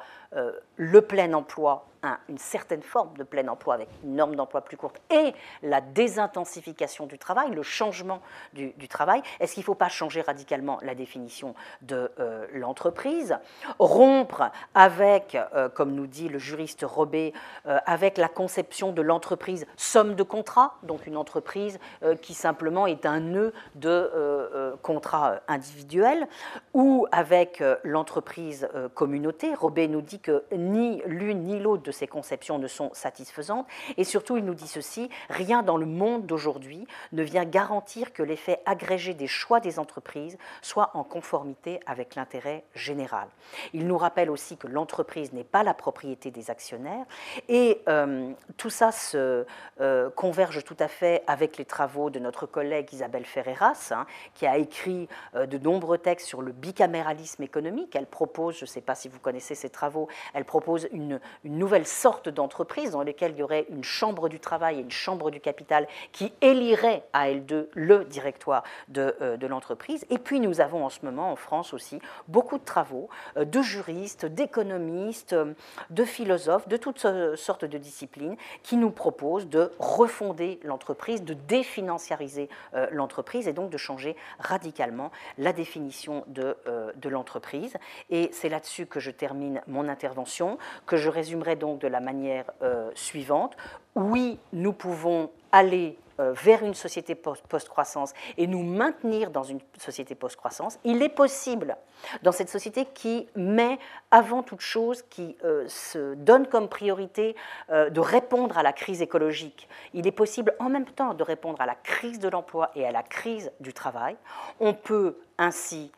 [0.76, 1.86] le plein emploi
[2.30, 7.06] une certaine forme de plein emploi avec une norme d'emploi plus courte et la désintensification
[7.06, 8.22] du travail, le changement
[8.54, 13.38] du, travail, est-ce qu'il ne faut pas changer radicalement la définition de euh, l'entreprise?
[13.80, 17.34] Rompre avec, euh, comme nous dit le juriste Robé,
[17.66, 21.80] euh, avec la conception de l'entreprise somme de contrats, donc une entreprise
[22.22, 26.28] qui simplement est un nœud de contrats individuels,
[26.74, 29.54] ou avec l'entreprise communauté.
[29.54, 33.68] Robé nous dit que ni l'une ni l'autre de ces conceptions ne sont satisfaisantes.
[33.98, 38.24] Et surtout, il nous dit ceci, rien dans le monde d'aujourd'hui ne vient garantir que
[38.24, 43.28] l'effet agrégé des choix des entreprises soit en conformité avec l'intérêt général.
[43.74, 47.06] Il nous rappelle aussi que l'entreprise n'est pas la propriété des actionnaires.
[47.48, 49.46] Et euh, tout ça se
[49.80, 54.46] euh, converge tout à fait avec les travaux de notre collègue Isabelle Ferreras, hein, qui
[54.46, 57.96] a écrit euh, de nombreux textes sur le bicaméralisme économique.
[57.96, 61.58] Elle propose, je ne sais pas si vous connaissez ses travaux, elle propose une, une
[61.58, 65.32] nouvelle sorte d'entreprise dans lesquelles il y aurait une chambre du travail et une chambre
[65.32, 70.06] du capital qui éliraient à elles deux le directoire de, euh, de l'entreprise.
[70.10, 73.62] Et puis nous avons en ce moment en France aussi beaucoup de travaux euh, de
[73.62, 75.54] juristes, d'économistes, euh,
[75.90, 82.50] de philosophes, de toutes sortes de disciplines qui nous proposent de refonder l'entreprise, de définanciariser
[82.92, 86.56] l'entreprise et donc de changer radicalement la définition de,
[86.96, 87.76] de l'entreprise.
[88.10, 92.46] Et c'est là-dessus que je termine mon intervention, que je résumerai donc de la manière
[92.62, 93.56] euh, suivante.
[93.96, 100.16] Oui, nous pouvons aller euh, vers une société post-croissance et nous maintenir dans une société
[100.16, 101.76] post-croissance, il est possible,
[102.22, 103.80] dans cette société qui met
[104.12, 107.36] avant toute chose, qui euh, se donne comme priorité
[107.70, 111.66] de répondre à la crise écologique, il est possible en même temps de répondre à
[111.66, 114.16] la crise de l'emploi et à la crise du travail.
[114.60, 115.92] On peut ainsi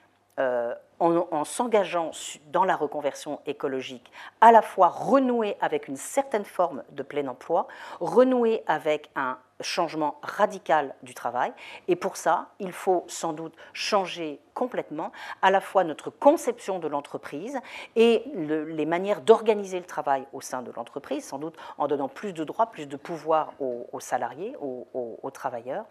[0.99, 2.11] en, s'engageant
[2.51, 7.67] dans la reconversion écologique, à la fois renouer avec une certaine forme de plein emploi,
[7.99, 11.53] renouer avec un changement radical du travail.
[11.87, 16.87] Et pour ça, il faut sans doute changer complètement à la fois notre conception de
[16.87, 17.59] l'entreprise
[17.95, 22.33] et les manières d'organiser le travail au sein de l'entreprise, sans doute en donnant plus
[22.33, 25.85] de droits, plus de pouvoir aux, salariés, aux, travailleurs,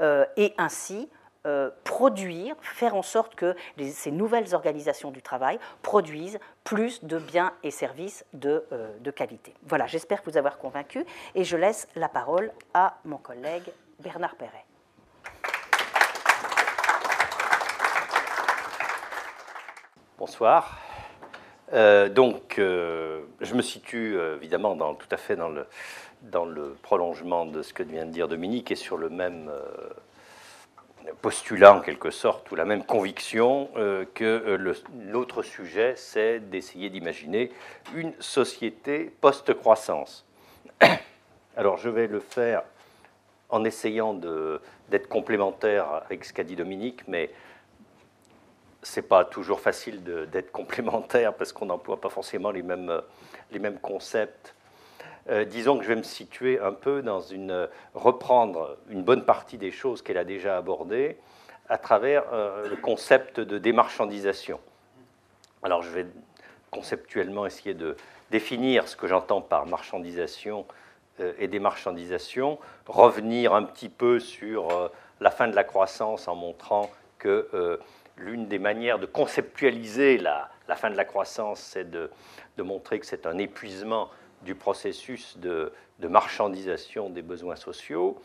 [0.00, 1.08] euh, et ainsi
[1.48, 3.56] euh, produire, faire en sorte que
[3.90, 9.54] ces nouvelles organisations du travail produisent plus de biens et services de, euh, de qualité.
[9.62, 14.66] Voilà, j'espère vous avoir convaincu et je laisse la parole à mon collègue Bernard Perret.
[20.18, 20.78] Bonsoir.
[21.72, 27.82] Euh, donc, je me situe évidemment tout à fait dans le prolongement de ce que
[27.82, 29.50] vient de dire Dominique et sur le même
[31.22, 34.74] postulat en quelque sorte, ou la même conviction euh, que euh,
[35.06, 37.52] l'autre sujet, c'est d'essayer d'imaginer
[37.94, 40.26] une société post-croissance.
[41.56, 42.62] Alors je vais le faire
[43.48, 47.30] en essayant d'être complémentaire avec ce qu'a dit Dominique, mais
[48.82, 53.02] c'est pas toujours facile d'être complémentaire parce qu'on n'emploie pas forcément les mêmes,
[53.50, 54.54] les mêmes concepts
[55.30, 57.68] euh, disons que je vais me situer un peu dans une.
[57.94, 61.16] reprendre une bonne partie des choses qu'elle a déjà abordées
[61.68, 64.58] à travers euh, le concept de démarchandisation.
[65.62, 66.06] Alors je vais
[66.70, 67.96] conceptuellement essayer de
[68.30, 70.66] définir ce que j'entends par marchandisation
[71.20, 74.90] euh, et démarchandisation, revenir un petit peu sur
[75.20, 77.78] la fin de la croissance en montrant que
[78.16, 82.10] l'une des manières de conceptualiser la, fin de la croissance, c'est de
[82.56, 84.08] montrer que c'est un épuisement
[84.42, 88.20] du processus de, marchandisation des besoins sociaux,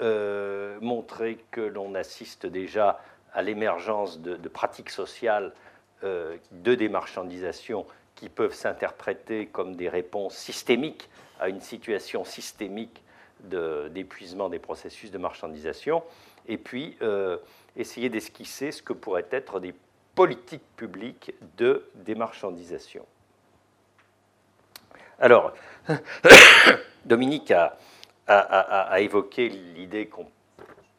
[0.00, 3.00] euh, montrer que l'on assiste déjà
[3.32, 5.52] à l'émergence de, pratiques sociales
[6.04, 11.08] euh, de démarchandisation qui peuvent s'interpréter comme des réponses systémiques
[11.40, 13.02] à une situation systémique
[13.40, 16.02] d'épuisement des processus de marchandisation,
[16.48, 17.38] et puis euh,
[17.76, 19.74] essayer d'esquisser ce que pourraient être des
[20.16, 23.06] politiques publiques de démarchandisation.
[25.20, 25.52] Alors,
[27.04, 30.08] Dominique a, évoqué l'idée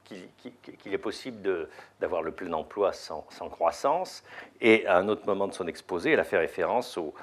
[0.03, 1.69] qu'il est possible
[2.01, 4.23] d'avoir le plein emploi sans, croissance,
[4.59, 7.13] et à un autre moment de son exposé, elle a fait référence aux,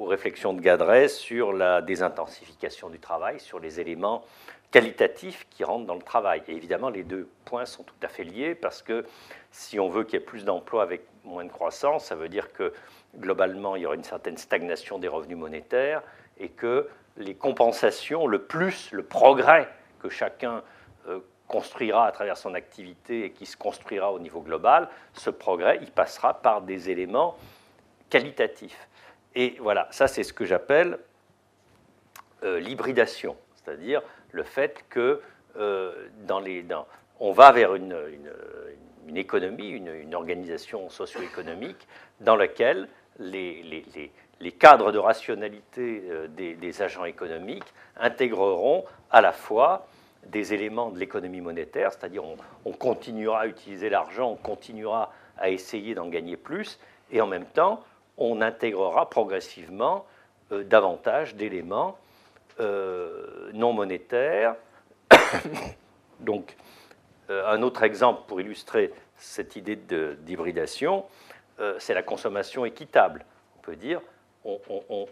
[0.00, 4.24] réflexions de Gadret sur la désintensification du travail, sur les éléments
[4.72, 6.42] qualitatifs qui rentrent dans le travail.
[6.48, 9.06] Et évidemment, les deux points sont tout à fait liés parce que
[9.52, 12.52] si on veut qu'il y ait plus d'emplois avec moins de croissance, ça veut dire
[12.52, 12.72] que
[13.16, 16.02] globalement, il y aura une certaine stagnation des revenus monétaires
[16.38, 19.68] et que les compensations, le plus, le progrès
[20.00, 20.62] que chacun
[21.08, 25.78] euh, construira à travers son activité et qui se construira au niveau global, ce progrès,
[25.82, 27.36] il passera par des éléments
[28.10, 28.88] qualitatifs.
[29.34, 30.98] Et voilà, ça c'est ce que j'appelle
[32.44, 35.20] euh, l'hybridation, c'est-à-dire le fait que
[35.56, 36.64] euh, dans les,
[37.18, 37.96] on va vers une,
[39.14, 41.88] économie, une, organisation socio-économique
[42.20, 44.12] dans laquelle les,
[44.52, 47.64] cadres de rationalité euh, des, agents économiques
[47.96, 49.86] intégreront à la fois
[50.26, 52.22] des éléments de l'économie monétaire, c'est-à-dire
[52.64, 56.78] on, continuera à utiliser l'argent, on continuera à essayer d'en gagner plus,
[57.10, 57.82] et en même temps,
[58.16, 60.04] on intégrera progressivement
[60.52, 61.96] euh, davantage d'éléments
[62.60, 64.56] euh, non monétaires.
[66.20, 66.56] Donc,
[67.30, 71.04] un autre exemple pour illustrer cette idée d'hybridation,
[71.78, 73.26] c'est la consommation équitable.
[73.58, 74.00] On peut dire,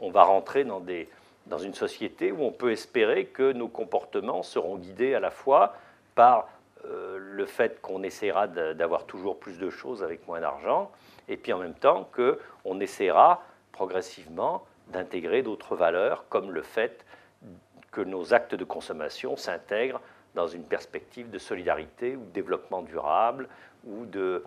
[0.00, 5.14] on, va rentrer dans, une société où on peut espérer que nos comportements seront guidés
[5.14, 5.74] à la fois
[6.14, 6.48] par
[6.84, 10.90] euh, le fait qu'on essaiera d'avoir toujours plus de choses avec moins d'argent,
[11.28, 17.04] et puis en même temps qu'on essaiera progressivement d'intégrer d'autres valeurs, comme le fait
[17.90, 20.00] que nos actes de consommation s'intègrent
[20.36, 23.48] dans une perspective de solidarité ou de développement durable
[23.86, 24.44] ou de,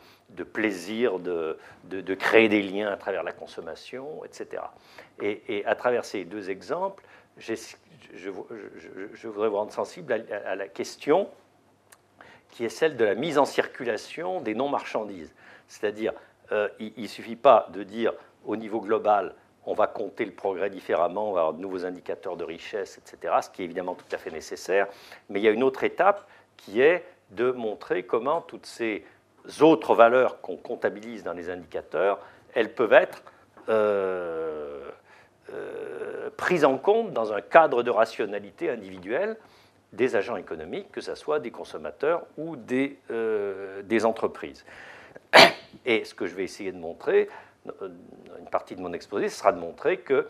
[0.53, 1.57] plaisir de,
[2.15, 4.63] créer des liens à travers la consommation, etc.
[5.21, 7.03] Et, à travers ces deux exemples,
[7.37, 8.29] je,
[9.27, 11.29] voudrais vous rendre sensible à, la question
[12.49, 15.33] qui est celle de la mise en circulation des non-marchandises.
[15.67, 16.13] C'est-à-dire,
[16.51, 18.13] euh, il ne suffit pas de dire
[18.45, 19.35] au niveau global,
[19.69, 23.35] on va compter le progrès différemment, on va avoir de nouveaux indicateurs de richesse, etc.,
[23.43, 24.87] ce qui est évidemment tout à fait nécessaire.
[25.29, 29.05] Mais il y a une autre étape qui est de montrer comment toutes ces
[29.61, 32.19] autres valeurs qu'on comptabilise dans les indicateurs,
[32.55, 33.21] elles peuvent être
[33.69, 34.89] euh,
[35.53, 39.37] euh, prises en compte dans un cadre de rationalité individuelle
[39.93, 42.57] des agents économiques, que ce soit des consommateurs ou
[43.11, 44.65] euh, des entreprises.
[45.85, 47.29] Et ce que je vais essayer de montrer,
[47.65, 50.27] une partie de mon exposé, sera de montrer que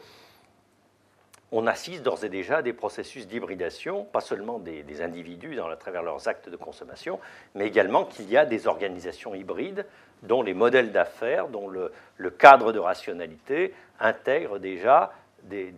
[1.51, 5.75] on assiste d'ores et déjà à des processus d'hybridation, pas seulement des, individus dans, à
[5.75, 7.19] travers leurs actes de consommation,
[7.55, 9.85] mais également qu'il y a des organisations hybrides
[10.21, 11.91] dont les modèles d'affaires, dont le,
[12.37, 15.13] cadre de rationalité intègre déjà
[15.43, 15.73] des,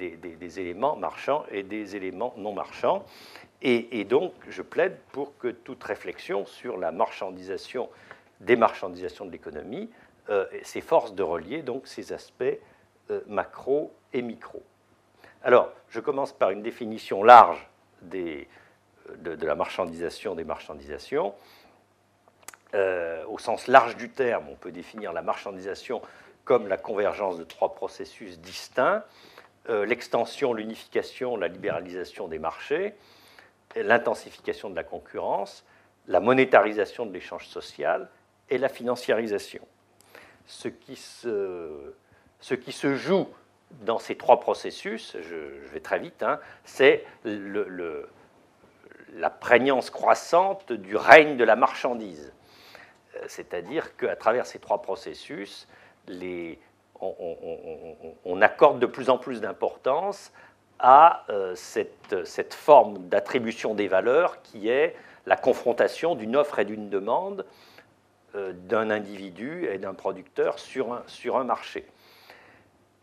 [0.59, 3.05] éléments marchands et des éléments non marchands.
[3.61, 7.89] Et, donc, je plaide pour que toute réflexion sur la marchandisation,
[8.39, 10.00] démarchandisation de l'économie, euh,
[10.63, 12.57] s'efforce de relier donc ces aspects
[13.11, 14.63] euh, macro et micro.
[15.43, 17.67] Alors, je commence par une définition large
[18.03, 18.45] de,
[19.23, 21.33] la marchandisation des marchandisations.
[22.73, 26.01] Euh, au sens large du terme, on peut définir la marchandisation
[26.45, 29.03] comme la convergence de trois processus distincts
[29.69, 32.93] euh, l'extension, l'unification, la libéralisation des marchés,
[33.75, 35.65] l'intensification de la concurrence,
[36.07, 38.09] la monétarisation de l'échange social
[38.49, 39.67] et la financiarisation.
[40.45, 41.93] Ce qui se,
[42.95, 43.27] joue
[43.81, 45.35] dans ces trois processus, je,
[45.71, 47.05] vais très vite, hein, c'est
[49.13, 52.33] la prégnance croissante du règne de la marchandise.
[53.15, 55.67] Euh, c'est-à-dire qu'à travers ces trois processus,
[56.99, 60.31] on, accorde de plus en plus d'importance
[60.79, 66.89] à euh, cette, forme d'attribution des valeurs qui est la confrontation d'une offre et d'une
[66.89, 67.45] demande
[68.33, 71.85] d'un individu et d'un producteur sur un marché.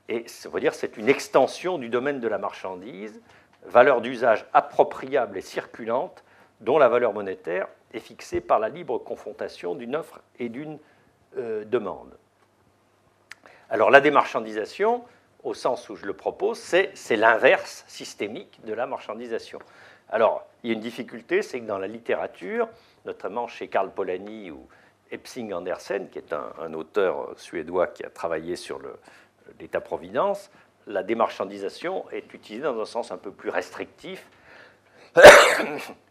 [0.09, 3.21] Et ça veut dire c'est une extension du domaine de la marchandise,
[3.67, 6.25] valeur d'usage appropriable et circulante,
[6.61, 10.79] dont la valeur monétaire est fixée par la libre confrontation d'une offre et d'une
[11.37, 12.17] euh, demande.
[13.71, 15.05] Alors la démarchandisation,
[15.45, 19.59] au sens où je le propose, c'est l'inverse systémique de la marchandisation.
[20.11, 22.69] Alors, il y a une difficulté, c'est que dans la littérature,
[23.05, 24.67] notamment chez Karl Polanyi ou
[25.11, 28.81] Epsing Andersen, qui est un auteur suédois qui a travaillé sur
[29.59, 30.51] l'État-providence,
[30.89, 34.27] la démarchandisation est utilisée dans un sens un peu plus restrictif.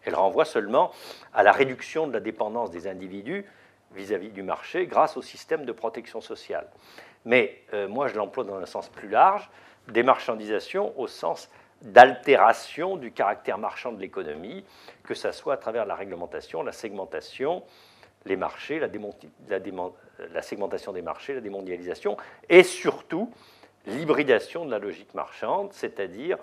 [0.03, 0.91] Elle renvoie seulement
[1.33, 3.45] à la réduction de la dépendance des individus
[3.95, 6.67] vis-à-vis du marché grâce au système de protection sociale.
[7.25, 9.49] Mais euh, moi, je l'emploie dans un sens plus large,
[9.87, 11.49] démarchandisation au sens
[11.81, 14.65] d'altération du caractère marchand de l'économie,
[15.03, 17.63] que ce soit à travers la réglementation, la segmentation,
[18.27, 22.17] les marchés, la, segmentation des marchés, la démondialisation,
[22.49, 23.31] et surtout
[23.85, 26.37] l'hybridation de la logique marchande, c'est-à-dire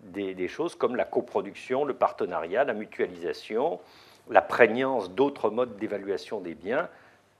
[0.00, 3.80] des, choses comme la coproduction, le partenariat, la mutualisation,
[4.28, 6.88] la prégnance d'autres modes d'évaluation des biens,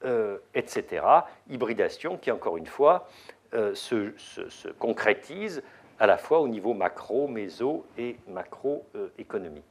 [0.05, 1.05] euh, etc.
[1.49, 3.09] Hybridation qui, encore une fois,
[3.55, 4.12] euh, se,
[4.78, 5.62] concrétise
[5.99, 9.64] à la fois au niveau macro, méso et macroéconomique.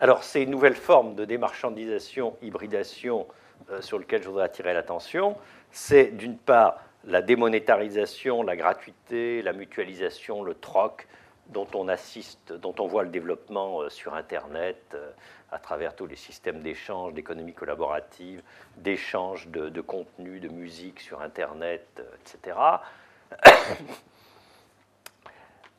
[0.00, 3.28] Alors, ces nouvelles formes de démarchandisation, hybridation
[3.70, 5.36] euh, sur lesquelles je voudrais attirer l'attention,
[5.70, 11.06] c'est d'une part la démonétarisation, la gratuité, la mutualisation, le troc,
[11.48, 15.10] dont on assiste, dont on voit le développement euh, sur Internet, euh,
[15.52, 18.42] à travers tous les systèmes d'échange, d'économie collaborative,
[18.76, 22.56] d'échange de, de contenu, de musique sur Internet, etc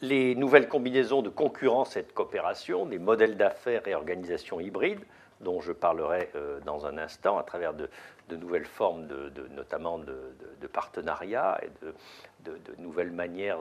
[0.02, 5.04] les nouvelles combinaisons de concurrence et de coopération, des modèles d'affaires et organisations hybrides,
[5.42, 7.90] dont je parlerai euh, dans un instant, à travers de,
[8.30, 11.94] nouvelles formes, de, notamment de, partenariats et de,
[12.80, 13.60] nouvelles manières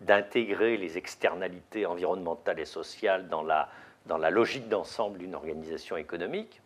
[0.00, 3.68] d'intégrer les externalités environnementales et sociales dans la,
[4.06, 6.60] dans la logique d'ensemble d'une organisation économique.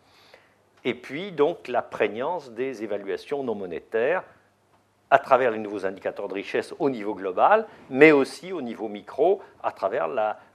[0.85, 4.25] Et puis, donc, la prégnance des évaluations non monétaires
[5.15, 9.41] à travers les nouveaux indicateurs de richesse au niveau global, mais aussi au niveau micro,
[9.63, 10.09] à travers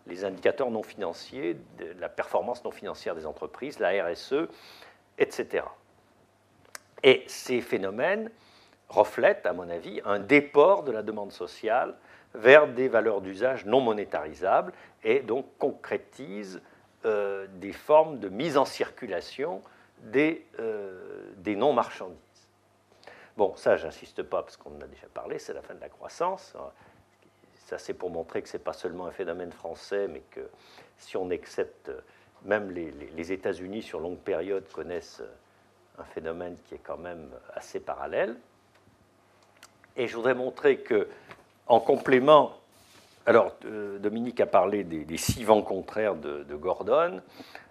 [0.06, 4.50] les indicateurs non financiers, de la performance non financière des entreprises, la RSE,
[5.18, 5.64] etc.
[7.04, 8.30] Et ces phénomènes
[8.90, 11.96] reflètent, à mon avis, un déport de la demande sociale
[12.34, 14.74] vers des valeurs d'usage non monétarisables
[15.06, 16.60] et donc concrétisent
[17.06, 19.62] euh, des formes de mise en circulation
[20.00, 22.18] des, euh, des non-marchandises.
[23.40, 25.88] Bon, ça, j'insiste pas parce qu'on en a déjà parlé, c'est la fin de la
[25.88, 26.58] croissance.
[27.56, 30.42] Ça, c'est pour montrer que ce n'est pas seulement un phénomène français, mais que
[30.98, 31.90] si on accepte,
[32.44, 35.24] même les, États-Unis sur longue période connaissent
[35.98, 38.36] un phénomène qui est quand même assez parallèle.
[39.96, 41.08] Et je voudrais montrer que,
[41.68, 42.58] en complément,
[43.26, 47.22] alors euh, Dominique a parlé des, six vents contraires de, Gordon.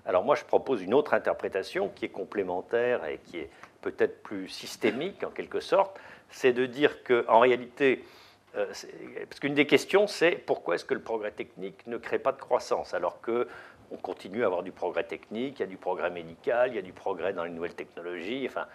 [0.08, 3.50] Alors moi, je propose une autre interprétation qui est complémentaire et qui est
[3.82, 6.00] peut-être plus systémique en quelque sorte,
[6.30, 8.02] c'est de dire qu'en réalité,
[8.56, 8.72] euh,
[9.28, 12.40] parce qu'une des questions, c'est pourquoi est-ce que le progrès technique ne crée pas de
[12.40, 13.46] croissance alors que
[13.90, 16.78] on continue à avoir du progrès technique, il y a du progrès médical, il y
[16.78, 18.46] a du progrès dans les nouvelles technologies.
[18.46, 18.66] Enfin,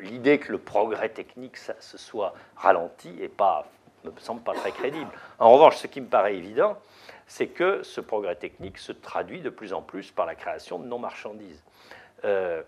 [0.00, 3.66] l'idée que le progrès technique se soit ralenti et pas,
[4.04, 5.10] me semble pas très crédible.
[5.38, 6.78] En revanche, ce qui me paraît évident,
[7.26, 10.86] c'est que ce progrès technique se traduit de plus en plus par la création de
[10.86, 11.62] non-marchandises.
[12.24, 12.62] Euh,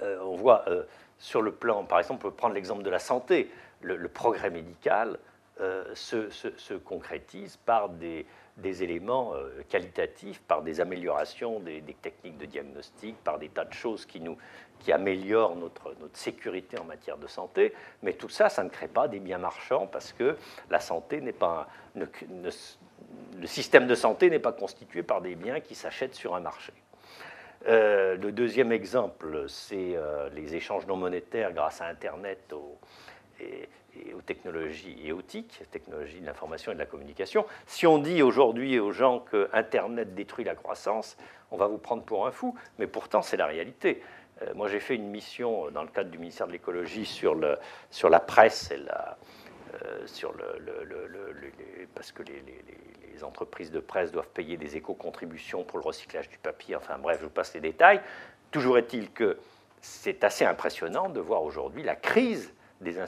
[0.00, 0.84] euh, on voit euh,
[1.18, 3.50] sur le plan, par exemple, on peut prendre l'exemple de la santé,
[3.80, 5.18] le, progrès médical
[5.94, 8.26] se, concrétise par des,
[8.64, 9.34] éléments
[9.68, 14.36] qualitatifs, par des améliorations des, techniques de diagnostic, par des tas de choses qui, nous,
[14.80, 17.74] qui améliorent notre, notre sécurité en matière de santé.
[18.02, 20.36] Mais tout ça, ça ne crée pas des biens marchands parce que
[20.70, 21.68] la santé n'est pas...
[23.40, 26.72] le système de santé n'est pas constitué par des biens qui s'achètent sur un marché.
[27.68, 32.52] Euh, le deuxième exemple, c'est euh, les échanges non monétaires grâce à Internet
[33.40, 33.68] et,
[34.14, 37.44] aux technologies éotiques, technologies de l'information et de la communication.
[37.66, 41.16] Si on dit aujourd'hui aux gens que Internet détruit la croissance,
[41.50, 44.02] on va vous prendre pour un fou, mais pourtant c'est la réalité.
[44.42, 47.36] Euh, moi j'ai fait une mission dans le cadre du ministère de l'écologie sur,
[47.90, 49.18] sur la presse et la,
[49.72, 51.52] le,
[51.94, 56.76] parce que les entreprises de presse doivent payer des éco-contributions pour le recyclage du papier,
[56.76, 58.00] enfin bref, je vous passe les détails.
[58.50, 59.38] Toujours est-il que
[59.80, 62.98] c'est assez impressionnant de voir aujourd'hui la crise des,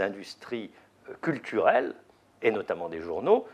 [0.00, 0.70] industries
[1.08, 1.94] euh, culturelles,
[2.42, 3.46] et notamment des journaux,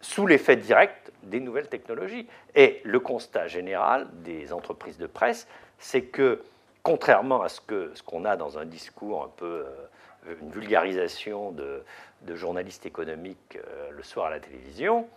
[0.00, 2.26] sous l'effet direct des nouvelles technologies.
[2.54, 5.48] Et le constat général des entreprises de presse,
[5.78, 6.42] c'est que,
[6.82, 9.86] contrairement à ce qu'on ce qu'on a dans un discours un peu, euh,
[10.40, 11.82] une vulgarisation de,
[12.22, 15.08] de journalistes économiques euh, le soir à la télévision,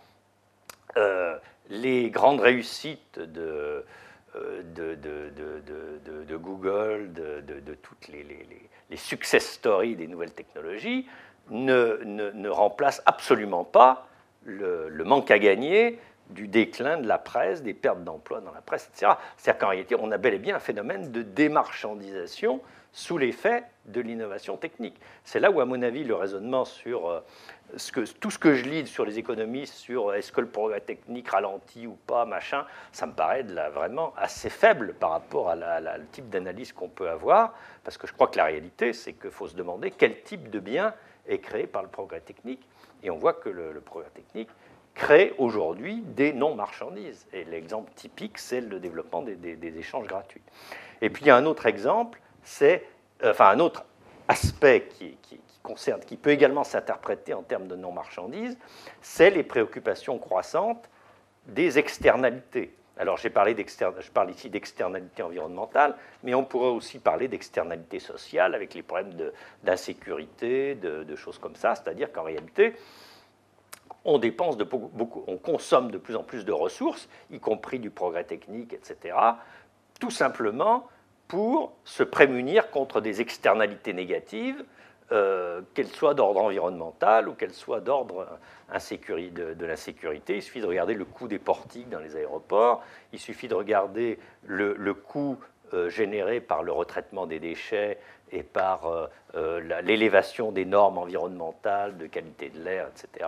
[0.96, 1.36] euh,
[1.68, 3.84] les grandes réussites de,
[4.36, 4.62] euh,
[6.36, 11.06] Google, de, toutes les, les, success stories des nouvelles technologies,
[11.50, 14.06] ne, ne, remplacent absolument pas
[14.44, 15.98] le, le, manque à gagner
[16.28, 19.12] du déclin de la presse, des pertes d'emplois dans la presse, etc.
[19.36, 22.60] C'est-à-dire qu'en réalité, on a bel et bien un phénomène de démarchandisation
[22.92, 25.00] sous l'effet de l'innovation technique.
[25.24, 27.20] C'est là où, à mon avis, le raisonnement sur euh,
[28.20, 31.30] tout ce que je lis sur les économistes, sur euh, est-ce que le progrès technique
[31.30, 36.28] ralentit ou pas, machin, ça me paraît vraiment assez faible par rapport à le type
[36.28, 39.56] d'analyse qu'on peut avoir, parce que je crois que la réalité, c'est qu'il faut se
[39.56, 40.94] demander quel type de bien
[41.26, 42.66] est créé par le progrès technique.
[43.02, 44.50] Et on voit que le, progrès technique
[44.94, 47.26] crée aujourd'hui des non-marchandises.
[47.32, 50.42] Et l'exemple typique, c'est le développement des, des échanges gratuits.
[51.00, 52.86] Et puis il y a un autre exemple, c'est,
[53.22, 53.84] euh, enfin un autre
[54.28, 55.16] aspect qui,
[55.62, 58.58] concerne, qui peut également s'interpréter en termes de non-marchandise,
[59.00, 60.88] c'est les préoccupations croissantes
[61.46, 62.74] des externalités.
[62.98, 68.54] Alors j'ai parlé je parle ici d'externalités environnementales, mais on pourrait aussi parler d'externalités sociales
[68.54, 69.14] avec les problèmes
[69.62, 71.74] d'insécurité, de, choses comme ça.
[71.74, 72.74] C'est-à-dire qu'en réalité,
[74.04, 77.90] on dépense de beaucoup, on consomme de plus en plus de ressources, y compris du
[77.90, 79.16] progrès technique, etc.
[79.98, 80.88] Tout simplement
[81.32, 84.62] pour se prémunir contre des externalités négatives,
[85.12, 90.36] euh, qu'elles soient d'ordre environnemental ou qu'elles soient d'ordre de, de l'insécurité.
[90.36, 94.18] Il suffit de regarder le coût des portiques dans les aéroports, il suffit de regarder
[94.44, 95.38] le, coût
[95.72, 97.96] euh, généré par le retraitement des déchets
[98.30, 103.26] et par euh, l'élévation des normes environnementales, de qualité de l'air, etc.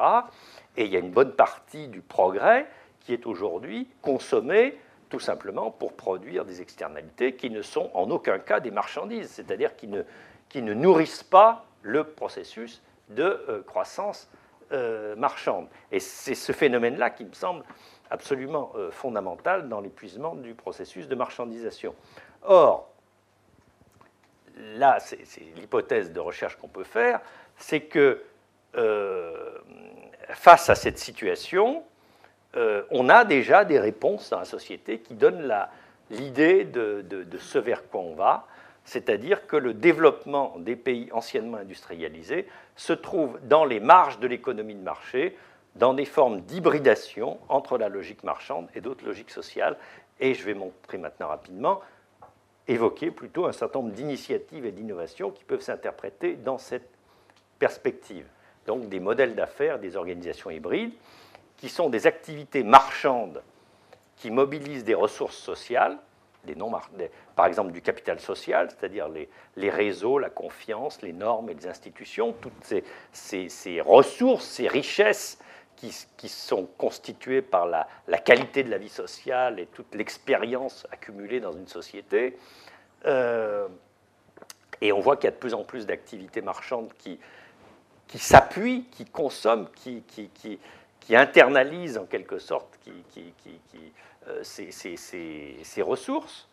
[0.76, 2.66] Et il y a une bonne partie du progrès
[3.00, 4.76] qui est aujourd'hui consommé
[5.14, 9.76] tout simplement pour produire des externalités qui ne sont en aucun cas des marchandises, c'est-à-dire
[9.76, 10.02] qui ne,
[10.48, 14.28] qui ne nourrissent pas le processus de euh, croissance
[14.72, 15.68] euh, marchande.
[15.92, 17.62] Et c'est ce phénomène-là qui me semble
[18.10, 21.94] absolument euh, fondamental dans l'épuisement du processus de marchandisation.
[22.42, 22.90] Or,
[24.56, 27.20] là, c'est l'hypothèse de recherche qu'on peut faire,
[27.56, 28.20] c'est que
[30.30, 31.84] face à cette situation,
[32.56, 35.52] euh, on a déjà des réponses dans la société qui donnent
[36.10, 38.46] l'idée de, ce vers quoi on va,
[38.84, 42.46] c'est-à-dire que le développement des pays anciennement industrialisés
[42.76, 45.36] se trouve dans les marges de l'économie de marché,
[45.74, 49.76] dans des formes d'hybridation entre la logique marchande et d'autres logiques sociales.
[50.20, 51.80] Et je vais montrer maintenant rapidement,
[52.68, 56.88] évoquer plutôt un certain nombre d'initiatives et d'innovations qui peuvent s'interpréter dans cette
[57.58, 58.26] perspective.
[58.66, 60.92] Donc des modèles d'affaires, des organisations hybrides
[61.56, 63.42] qui sont des activités marchandes
[64.16, 65.98] qui mobilisent des ressources sociales,
[67.36, 72.32] par exemple du capital social, c'est-à-dire les, réseaux, la confiance, les normes et les institutions,
[72.32, 75.38] toutes ces, ces, ces ressources, ces richesses
[76.16, 81.52] qui, sont constituées par la, qualité de la vie sociale et toute l'expérience accumulée dans
[81.52, 82.38] une société.
[83.06, 83.68] Euh,
[84.80, 87.18] et on voit qu'il y a de plus en plus d'activités marchandes qui,
[88.16, 90.02] s'appuient, qui consomment, qui,
[91.10, 92.78] internalisent en quelque sorte
[94.28, 96.48] euh, ces, ces, ces, ressources,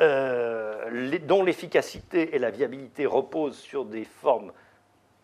[0.00, 4.52] euh, dont l'efficacité et la viabilité reposent sur des formes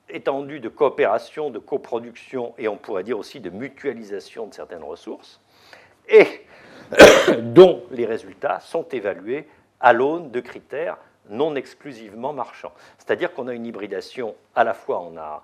[0.09, 5.41] étendue de coopération, de coproduction et on pourrait dire aussi de mutualisation de certaines ressources,
[6.09, 6.27] et
[7.39, 9.47] dont les résultats sont évalués
[9.79, 10.99] à l'aune de critères
[11.29, 12.73] non exclusivement marchands.
[12.99, 15.43] C'est-à-dire qu'on a une hybridation à la fois on a,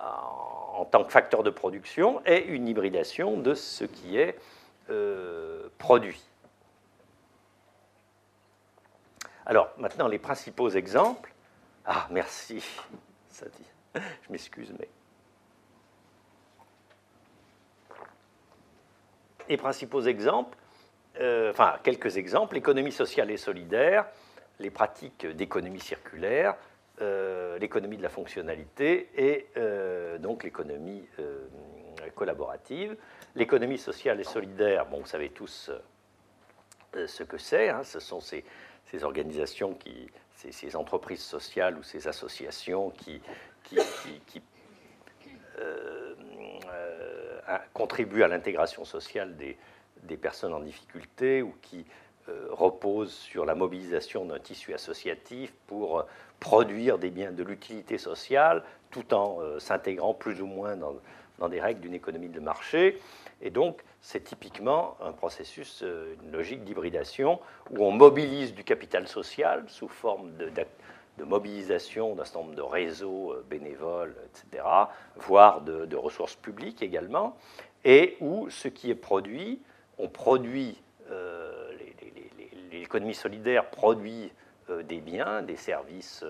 [0.00, 4.38] en tant que facteur de production et une hybridation de ce qui est
[4.90, 6.22] euh, produit.
[9.46, 11.32] Alors maintenant les principaux exemples.
[11.84, 12.64] Ah merci,
[13.28, 14.00] ça dit.
[14.22, 14.88] Je m'excuse, mais.
[19.48, 20.56] Les principaux exemples,
[21.20, 24.06] euh, enfin quelques exemples, l'économie sociale et solidaire,
[24.60, 26.56] les pratiques d'économie circulaire,
[27.02, 31.06] euh, l'économie de la fonctionnalité et euh, donc l'économie
[32.14, 32.96] collaborative.
[33.34, 35.70] L'économie sociale et solidaire, bon, vous savez tous
[36.94, 38.44] ce que c'est, hein, ce sont ces,
[39.02, 39.76] organisations
[40.34, 43.20] ces, entreprises sociales ou ces associations qui,
[45.58, 46.14] euh,
[46.68, 49.56] euh, contribuent à l'intégration sociale des,
[50.16, 51.84] personnes en difficulté ou qui
[52.28, 56.04] euh, reposent sur la mobilisation d'un tissu associatif pour
[56.40, 61.80] produire des biens de l'utilité sociale tout en s'intégrant plus ou moins dans, des règles
[61.80, 63.00] d'une économie de marché.
[63.40, 69.64] Et donc, c'est typiquement un processus, une logique d'hybridation où on mobilise du capital social
[69.68, 70.50] sous forme de,
[71.24, 74.64] mobilisation d'un certain nombre de réseaux euh, bénévoles, etc.,
[75.16, 77.36] voire de, ressources publiques également,
[77.84, 79.60] et où ce qui est produit,
[79.98, 81.70] on produit, euh,
[82.72, 84.32] l'économie solidaire produit
[84.70, 86.24] euh, des biens, des services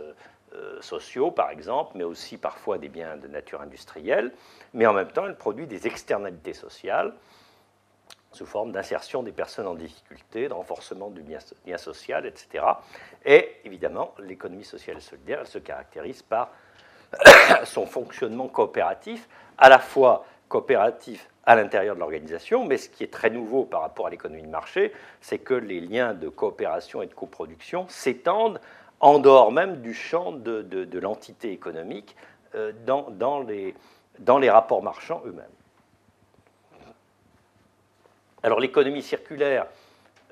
[0.83, 4.33] sociaux par exemple, mais aussi parfois des biens de nature industrielle,
[4.75, 7.15] mais en même temps elle produit des externalités sociales
[8.33, 12.65] sous forme d'insertion des personnes en difficulté, de renforcement du lien social, etc.
[13.25, 16.51] Et évidemment, l'économie sociale et solidaire, elle se caractérise par
[17.65, 19.29] son fonctionnement coopératif,
[19.59, 23.81] à la fois coopératif à l'intérieur de l'organisation, mais ce qui est très nouveau par
[23.81, 24.93] rapport à l'économie de marché,
[25.23, 28.61] c'est que les liens de coopération et de coproduction s'étendent
[29.01, 32.15] en dehors même du champ de, l'entité économique
[32.55, 33.75] euh, dans, dans, les,
[34.19, 35.47] dans les rapports marchands eux-mêmes.
[38.43, 39.67] Alors l'économie circulaire,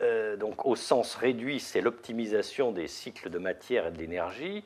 [0.03, 4.65] euh, donc au sens réduit, c'est l'optimisation des cycles de matière et d'énergie.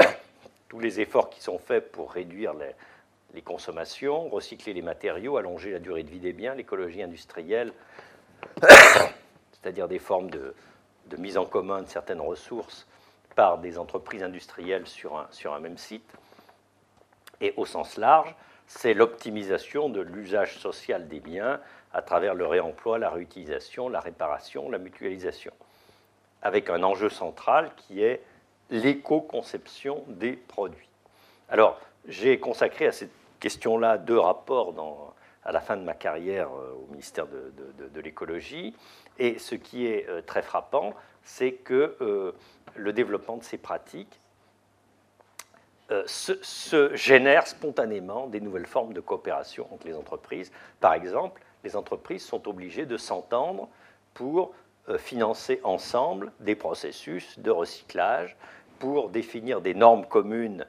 [0.68, 2.74] Tous les efforts qui sont faits pour réduire les,
[3.42, 7.72] consommations, recycler les matériaux, allonger la durée de vie des biens, l'écologie industrielle,
[9.52, 10.54] c'est-à-dire des formes de,
[11.18, 12.86] mise en commun de certaines ressources
[13.34, 16.12] par des entreprises industrielles sur un même site.
[17.40, 18.34] Et au sens large,
[18.66, 21.60] c'est l'optimisation de l'usage social des biens
[21.92, 25.52] à travers le réemploi, la réutilisation, la réparation, la mutualisation,
[26.42, 28.22] avec un enjeu central qui est
[28.70, 30.88] l'éco-conception des produits.
[31.48, 33.10] Alors, j'ai consacré à cette
[33.40, 34.74] question-là deux rapports
[35.44, 38.74] à la fin de ma carrière euh, au ministère de, l'écologie,
[39.18, 42.32] et ce qui est euh, très frappant, c'est que euh,
[42.76, 44.20] le développement de ces pratiques
[46.06, 50.52] se, génère spontanément des nouvelles formes de coopération entre les entreprises.
[50.78, 53.68] Par exemple, les entreprises sont obligées de s'entendre
[54.14, 54.54] pour
[54.98, 58.36] financer ensemble des processus de recyclage,
[58.78, 60.64] pour définir des normes communes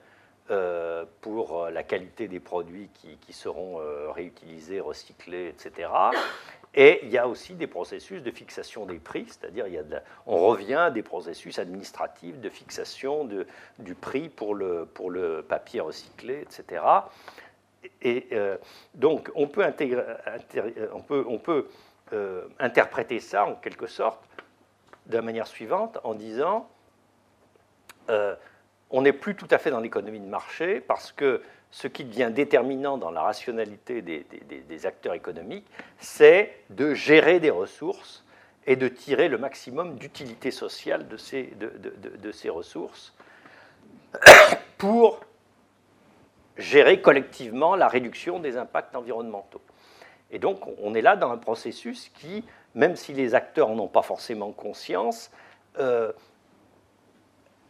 [0.52, 3.80] euh, pour euh, la qualité des produits qui, seront
[4.14, 5.90] réutilisés, recyclés, etc.
[6.76, 9.66] Et il y a aussi des processus de fixation des prix, c'est-à-dire
[10.28, 13.28] on revient à des processus administratifs de fixation
[13.80, 16.82] du prix pour le, pour le papier recyclé, etc
[18.02, 18.58] et euh,
[18.96, 19.64] donc, on peut,
[22.14, 24.20] euh, interpréter ça en quelque sorte
[25.08, 26.70] de la manière suivante en disant
[28.10, 28.36] euh,
[28.92, 32.30] on n'est plus tout à fait dans l'économie de marché parce que ce qui devient
[32.34, 35.66] déterminant dans la rationalité des, acteurs économiques,
[36.00, 38.26] c'est de gérer des ressources
[38.68, 43.14] et de tirer le maximum d'utilité sociale de ces, ressources
[44.78, 45.22] pour
[46.58, 49.62] gérer collectivement la réduction des impacts environnementaux.
[50.30, 52.44] Et donc, on est là dans un processus qui,
[52.76, 55.32] même si les acteurs n'en ont pas forcément conscience,
[55.80, 56.12] euh,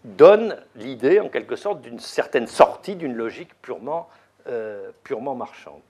[0.03, 4.09] donne l'idée, en quelque sorte, d'une certaine sortie d'une logique purement,
[4.47, 5.81] euh, purement marchande.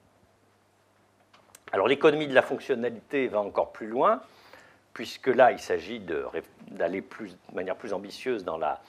[1.72, 4.22] Alors l'économie de la fonctionnalité va encore plus loin,
[4.94, 6.02] puisque là, il s'agit
[6.70, 8.82] d'aller de manière plus ambitieuse dans la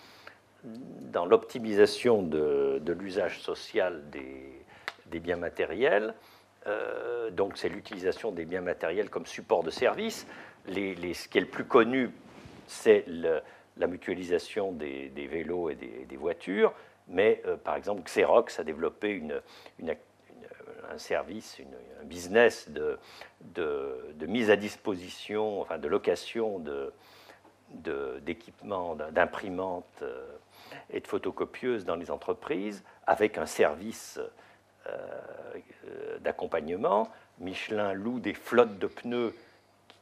[0.65, 6.15] dans l'optimisation de, l'usage social des, biens matériels.
[6.67, 10.27] Euh, donc c'est l'utilisation des biens matériels comme support de service.
[10.67, 12.11] Les, ce qui est le plus connu,
[12.67, 13.05] c'est
[13.77, 16.73] la mutualisation des, vélos et des, voitures.
[17.09, 19.23] Mais euh, par exemple, Xerox a développé
[20.91, 21.61] un service,
[22.01, 22.99] un business de,
[23.55, 26.63] de, mise à disposition, enfin de location
[27.71, 30.25] d'équipements, d'imprimantes euh,
[30.91, 34.21] et de photocopieuses dans les entreprises, avec un service
[34.87, 37.09] euh, d'accompagnement.
[37.39, 39.35] Michelin loue des flottes de pneus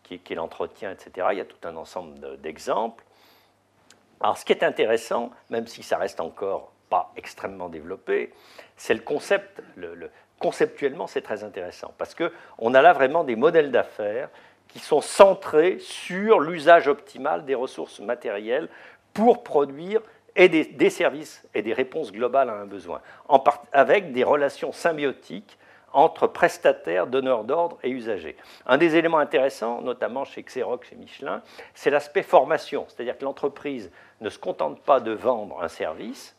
[0.03, 1.29] qui, qui l'entretien, etc.
[1.33, 3.05] Il y a tout un ensemble d'exemples.
[4.21, 8.33] Alors, ce qui est intéressant, même si ça reste encore pas extrêmement développé,
[8.77, 9.63] c'est le concept.
[9.77, 14.29] Le, conceptuellement, c'est très intéressant parce que on a là vraiment des modèles d'affaires
[14.69, 18.69] qui sont centrés sur l'usage optimal des ressources matérielles
[19.13, 20.01] pour produire
[20.37, 23.01] et des, services et des réponses globales à un besoin,
[23.73, 25.59] avec des relations symbiotiques
[25.93, 28.37] entre prestataires, donneurs d'ordre et usagers.
[28.67, 31.43] Un des éléments intéressants, notamment chez Xerox et Michelin,
[31.75, 36.37] c'est l'aspect formation, c'est-à-dire que l'entreprise ne se contente pas de vendre un service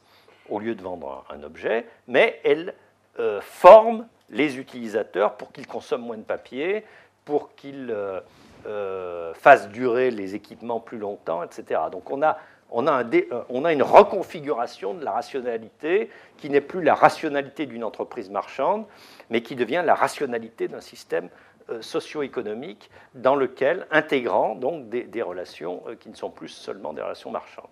[0.50, 2.74] au lieu de vendre un, objet, mais elle
[3.20, 6.86] euh, forme les utilisateurs pour qu'ils consomment moins de papier,
[7.26, 8.20] pour qu'ils euh,
[8.66, 11.82] euh, fassent durer les équipements plus longtemps, etc.
[11.92, 12.38] Donc on a
[12.72, 17.66] on a, euh, on a, une reconfiguration de la rationalité qui n'est plus la rationalité
[17.66, 18.86] d'une entreprise marchande,
[19.32, 21.30] mais qui devient la rationalité d'un système
[21.70, 27.02] euh, socio-économique dans lequel, intégrant donc des, relations euh, qui ne sont plus seulement des
[27.02, 27.70] relations marchandes,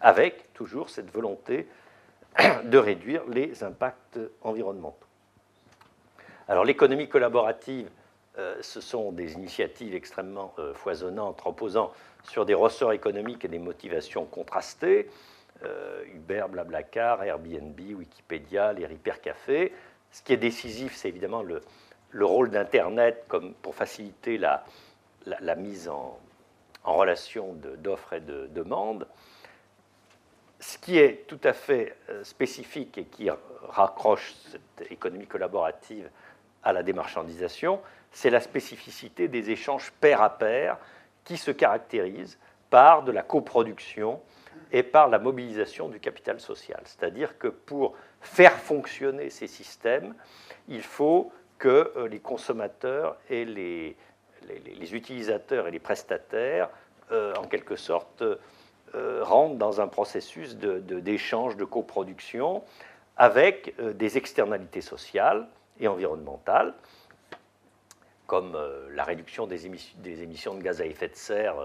[0.00, 1.68] avec toujours cette volonté
[2.64, 5.06] de réduire les impacts environnementaux.
[6.48, 7.88] Alors l'économie collaborative,
[8.62, 11.92] ce sont des initiatives extrêmement foisonnantes, reposant
[12.24, 15.08] sur des ressorts économiques et des motivations contrastées.
[15.64, 18.86] Euh, Uber, Blablacar, Airbnb, Wikipédia, les
[19.22, 19.72] Café.
[20.12, 21.62] Ce qui est décisif, c'est évidemment le,
[22.24, 24.64] rôle d'Internet comme pour faciliter la,
[25.56, 26.18] mise en,
[26.84, 29.06] en relation d'offres et de demandes.
[30.60, 33.28] Ce qui est tout à fait euh, spécifique et qui
[33.68, 36.08] raccroche cette économie collaborative
[36.62, 37.80] à la démarchandisation,
[38.12, 40.76] c'est la spécificité des échanges pair à pair
[41.24, 42.38] qui se caractérise
[42.70, 44.20] par de la coproduction
[44.72, 46.80] et par la mobilisation du capital social.
[46.84, 50.14] C'est-à-dire que pour faire fonctionner ces systèmes,
[50.68, 53.96] il faut que euh, les consommateurs et les,
[54.94, 56.70] utilisateurs et les prestataires,
[57.12, 62.64] euh, en quelque sorte, euh, rentrent dans un processus d'échange, de, coproduction
[63.16, 65.46] avec des externalités sociales
[65.78, 66.74] et environnementales
[68.26, 68.56] comme
[68.94, 71.56] la réduction des émissions, de gaz à effet de serre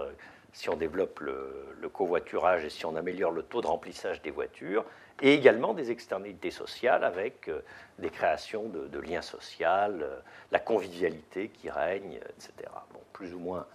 [0.52, 4.84] si on développe le, covoiturage et si on améliore le taux de remplissage des voitures,
[5.20, 7.60] et également des externalités sociales avec euh,
[7.98, 9.66] des créations de, liens sociaux,
[10.52, 12.70] la convivialité qui règne, etc.
[12.92, 13.66] Bon, plus ou moins,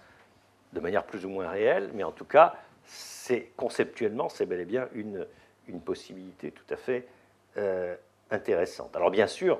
[0.72, 2.56] de manière plus ou moins réelle, mais en tout cas,
[3.58, 5.28] conceptuellement, c'est bel et bien une,
[5.68, 7.08] une possibilité tout à fait
[8.32, 8.96] intéressante.
[8.96, 9.60] Alors bien sûr,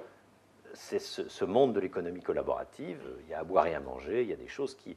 [0.74, 3.00] c'est ce, monde de l'économie collaborative.
[3.22, 4.96] Il y a à boire et à manger, il y a des choses qui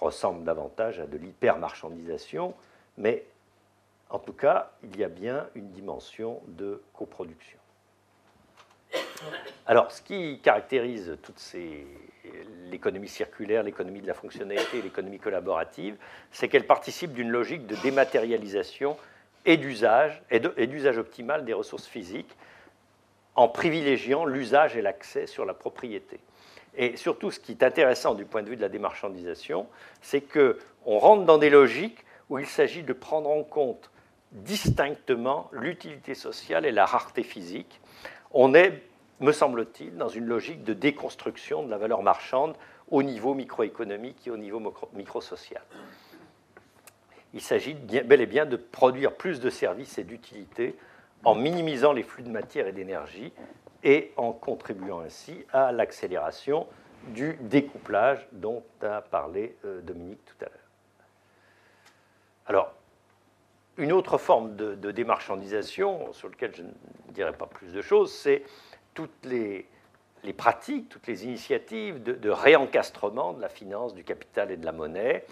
[0.00, 2.54] ressemblent davantage à de l'hypermarchandisation,
[2.98, 3.24] mais
[4.10, 7.58] en tout cas, il y a bien une dimension de coproduction.
[9.66, 11.86] Alors, ce qui caractérise toutes ces
[12.70, 15.96] l'économie circulaire, l'économie de la fonctionnalité l'économie collaborative,
[16.30, 18.96] c'est qu'elle participe d'une logique de dématérialisation
[19.44, 22.36] et d'usage et d'usage optimal des ressources physiques
[23.34, 26.20] en privilégiant l'usage et l'accès sur la propriété.
[26.76, 29.66] Et surtout, ce qui est intéressant du point de vue de la démarchandisation,
[30.00, 33.90] c'est qu'on rentre dans des logiques où il s'agit de prendre en compte
[34.32, 37.80] distinctement l'utilité sociale et la rareté physique.
[38.32, 38.82] On est,
[39.20, 42.56] me semble-t-il, dans une logique de déconstruction de la valeur marchande
[42.90, 44.60] au niveau microéconomique et au niveau
[44.94, 45.62] microsocial.
[47.34, 50.76] Il s'agit bel et bien de produire plus de services et d'utilités
[51.24, 53.32] en minimisant les flux de matière et d'énergie
[53.82, 56.66] et en contribuant ainsi à l'accélération
[57.08, 60.58] du découplage dont a parlé euh, Dominique tout à l'heure.
[62.46, 62.74] Alors,
[63.78, 66.70] une autre forme de, démarchandisation, sur laquelle je ne
[67.12, 68.44] dirai pas plus de choses, c'est
[68.94, 69.66] toutes les,
[70.36, 75.24] pratiques, toutes les initiatives de, réencastrement de la finance, du capital et de la monnaie,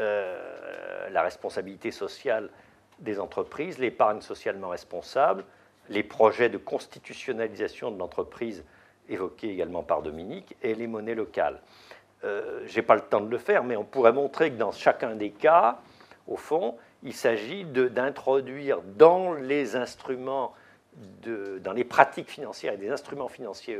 [0.00, 2.50] euh, la responsabilité sociale
[3.00, 5.44] des entreprises, l'épargne socialement responsable,
[5.88, 8.64] les projets de constitutionnalisation de l'entreprise
[9.08, 11.60] évoqué également par Dominique, est les monnaies locales.
[12.24, 14.72] Euh, Je n'ai pas le temps de le faire, mais on pourrait montrer que dans
[14.72, 15.78] chacun des cas,
[16.26, 20.52] au fond, il s'agit d'introduire dans les instruments,
[21.24, 23.78] dans les pratiques financières et des instruments financiers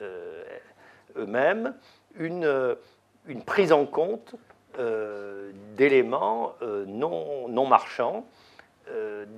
[0.00, 0.44] euh,
[1.16, 1.74] eux-mêmes,
[2.18, 2.76] une,
[3.26, 4.34] une, prise en compte
[4.78, 8.26] euh, d'éléments euh, non, non, marchands,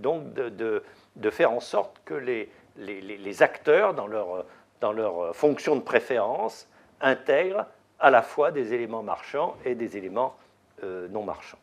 [0.02, 0.82] donc de,
[1.18, 6.68] de, faire en sorte que les, acteurs, dans leur, fonction de préférence,
[7.00, 7.66] intègrent
[8.00, 10.36] à la fois des éléments marchands et des éléments
[10.82, 11.58] non marchands.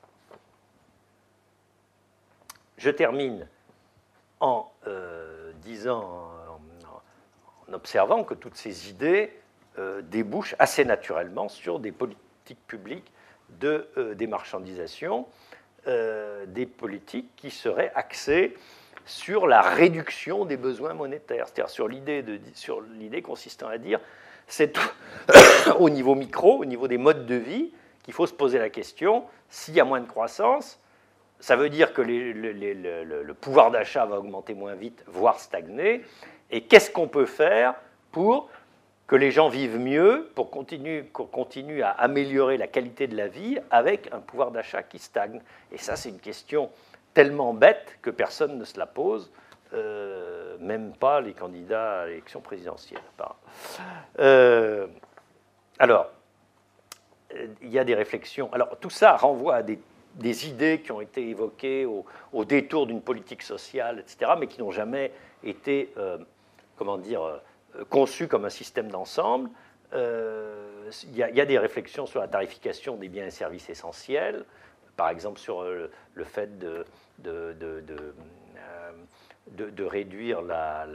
[2.77, 3.47] Je termine
[4.39, 6.29] en euh, disant,
[7.67, 9.31] en, observant que toutes ces idées
[9.79, 13.11] euh, débouchent assez naturellement sur des politiques publiques
[13.59, 15.27] de euh, démarchandisation,
[16.47, 18.55] des politiques qui seraient axées
[19.05, 23.99] sur la réduction des besoins monétaires, c'est-à-dire sur l'idée consistant à dire
[24.47, 24.77] c'est
[25.79, 27.71] au niveau micro, au niveau des modes de vie,
[28.03, 30.79] qu'il faut se poser la question s'il y a moins de croissance,
[31.39, 36.03] ça veut dire que le, pouvoir d'achat va augmenter moins vite, voire stagner.
[36.51, 37.75] Et qu'est-ce qu'on peut faire
[38.11, 38.49] pour
[39.07, 43.27] que les gens vivent mieux, pour continuer, qu'on continue à améliorer la qualité de la
[43.27, 45.41] vie avec un pouvoir d'achat qui stagne?
[45.71, 46.69] Et ça, c'est une question
[47.15, 49.31] tellement bête que personne ne se la pose,
[49.73, 53.01] euh, même pas les candidats à l'élection présidentielle.
[54.19, 54.85] Euh,
[55.79, 56.11] alors,
[57.61, 58.51] il y a des réflexions.
[58.53, 63.41] Alors, tout ça renvoie à des idées qui ont été évoquées au, détour d'une politique
[63.41, 65.11] sociale, etc., mais qui n'ont jamais
[65.43, 66.17] été, euh,
[66.77, 67.41] comment dire,
[67.89, 69.49] conçues comme un système d'ensemble.
[69.93, 74.45] Il y, a des réflexions sur la tarification des biens et services essentiels,
[74.95, 76.85] par exemple sur le, fait de,
[77.19, 77.55] de,
[79.51, 80.85] de, réduire la,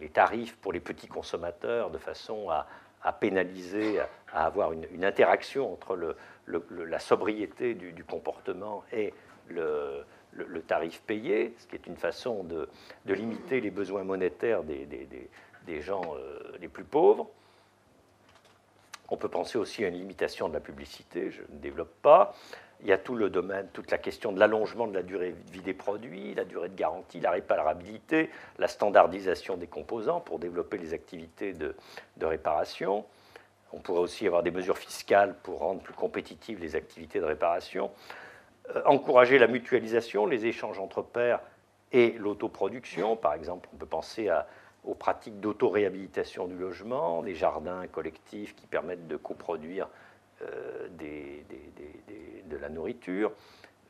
[0.00, 2.66] les, tarifs pour les petits consommateurs de façon à,
[3.02, 4.00] à pénaliser,
[4.32, 6.16] à avoir une, interaction entre le,
[6.46, 9.12] la sobriété du, comportement et
[9.48, 10.04] le,
[10.66, 12.68] tarif payé, ce qui est une façon de,
[13.06, 14.86] limiter les besoins monétaires des,
[15.66, 17.28] des, gens euh, les plus pauvres.
[19.08, 22.34] On peut penser aussi à une limitation de la publicité, je ne développe pas.
[22.82, 25.52] Il y a tout le domaine, toute la question de l'allongement de la durée de
[25.52, 28.28] vie des produits, la durée de garantie, la réparabilité,
[28.58, 31.74] la standardisation des composants pour développer les activités de,
[32.20, 33.04] réparation.
[33.72, 37.92] On pourrait aussi avoir des mesures fiscales pour rendre plus compétitives les activités de réparation.
[38.74, 41.40] Euh, encourager la mutualisation, les échanges entre pairs
[41.92, 43.16] et l'autoproduction.
[43.16, 44.28] Par exemple, on peut penser
[44.84, 49.88] aux pratiques d'autoréhabilitation du logement, des jardins collectifs qui permettent de coproduire
[50.42, 50.88] euh,
[52.46, 53.32] de la nourriture.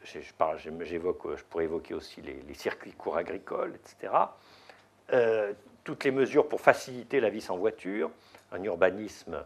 [0.05, 4.12] Je, je, pourrais évoquer aussi les, circuits courts agricoles, etc.
[5.12, 5.53] Euh,
[5.84, 8.11] toutes les mesures pour faciliter la vie sans voiture,
[8.53, 9.44] un urbanisme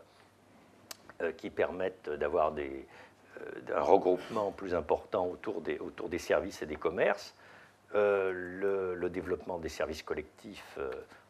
[1.23, 2.83] euh, qui permettent d'avoir euh,
[3.75, 7.35] un regroupement plus important autour des, services et des commerces,
[7.95, 10.79] euh, le, développement des services collectifs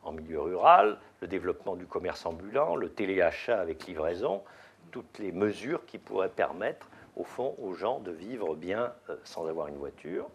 [0.03, 4.43] en milieu rural, le développement du commerce ambulant, le téléachat avec livraison,
[4.91, 8.93] toutes les mesures qui pourraient permettre, au fond, aux gens de vivre bien
[9.25, 10.29] sans avoir une voiture.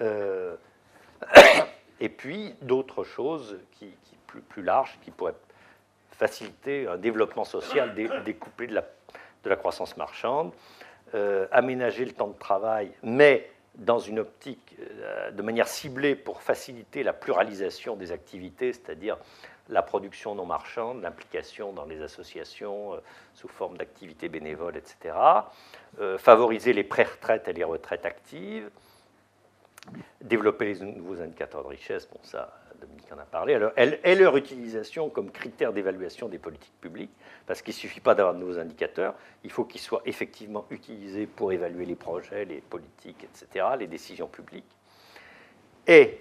[2.00, 3.58] et puis d'autres choses
[4.26, 5.36] plus, plus larges qui pourraient
[6.10, 10.52] faciliter un développement social découplé de la, de la croissance marchande,
[11.14, 16.42] euh, aménager le temps de travail, mais dans une optique euh, de manière ciblée pour
[16.42, 19.16] faciliter la pluralisation des activités, c'est-à-dire
[19.68, 22.98] la production non marchande, l'implication dans les associations euh,
[23.34, 25.14] sous forme d'activités bénévoles, etc.
[26.18, 28.70] favoriser les pré-retraites et les retraites actives,
[30.20, 34.14] développer les nouveaux indicateurs de richesse, bon ça, Dominique en a parlé, alors, elle, et
[34.14, 37.12] leur utilisation comme critère d'évaluation des politiques publiques,
[37.46, 39.14] parce qu'il ne suffit pas d'avoir de nouveaux indicateurs,
[39.44, 44.26] il faut qu'ils soient effectivement utilisés pour évaluer les projets, les politiques, etc., les décisions
[44.26, 44.76] publiques.
[45.86, 46.18] Et,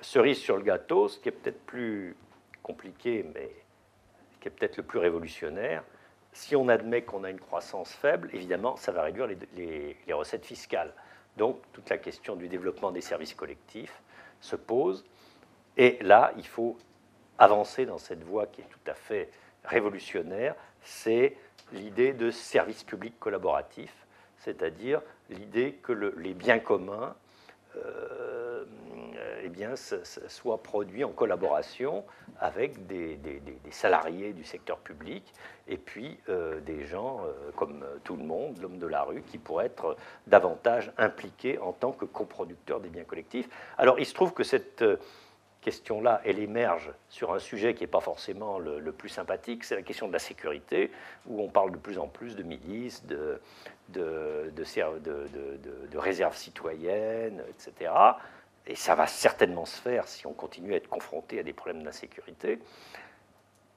[0.00, 2.16] cerise sur le gâteau, ce qui est peut-être plus
[2.62, 3.50] compliqué, mais
[4.40, 5.84] qui est peut-être le plus révolutionnaire,
[6.32, 10.44] si on admet qu'on a une croissance faible, évidemment, ça va réduire les, les recettes
[10.44, 10.92] fiscales.
[11.36, 14.02] Donc, toute la question du développement des services collectifs
[14.40, 15.04] se pose.
[15.76, 16.76] Et là, il faut
[17.38, 19.30] avancer dans cette voie qui est tout à fait
[19.64, 21.36] révolutionnaire, c'est
[21.72, 23.92] l'idée de service public collaboratif,
[24.38, 25.00] c'est-à-dire
[25.30, 27.14] l'idée que les biens communs
[27.76, 28.64] euh,
[29.44, 29.76] eh
[30.28, 32.04] soient produits en collaboration
[32.40, 33.18] avec des,
[33.70, 35.32] salariés du secteur public
[35.68, 39.38] et puis euh, des gens euh, comme tout le monde, l'homme de la rue, qui
[39.38, 39.96] pourraient être
[40.26, 43.48] davantage impliqués en tant que coproducteurs des biens collectifs.
[43.78, 44.84] Alors il se trouve que cette
[45.62, 49.82] question-là, elle émerge sur un sujet qui n'est pas forcément le, plus sympathique, c'est la
[49.82, 50.90] question de la sécurité,
[51.26, 53.40] où on parle de plus en plus de milices, de,
[55.94, 57.92] réserves citoyennes, etc.
[58.66, 61.82] Et ça va certainement se faire si on continue à être confronté à des problèmes
[61.82, 62.58] d'insécurité.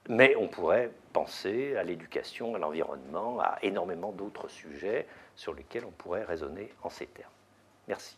[0.08, 5.92] Mais on pourrait penser à l'éducation, à l'environnement, à énormément d'autres sujets sur lesquels on
[5.92, 7.32] pourrait raisonner en ces termes.
[7.88, 8.18] Merci.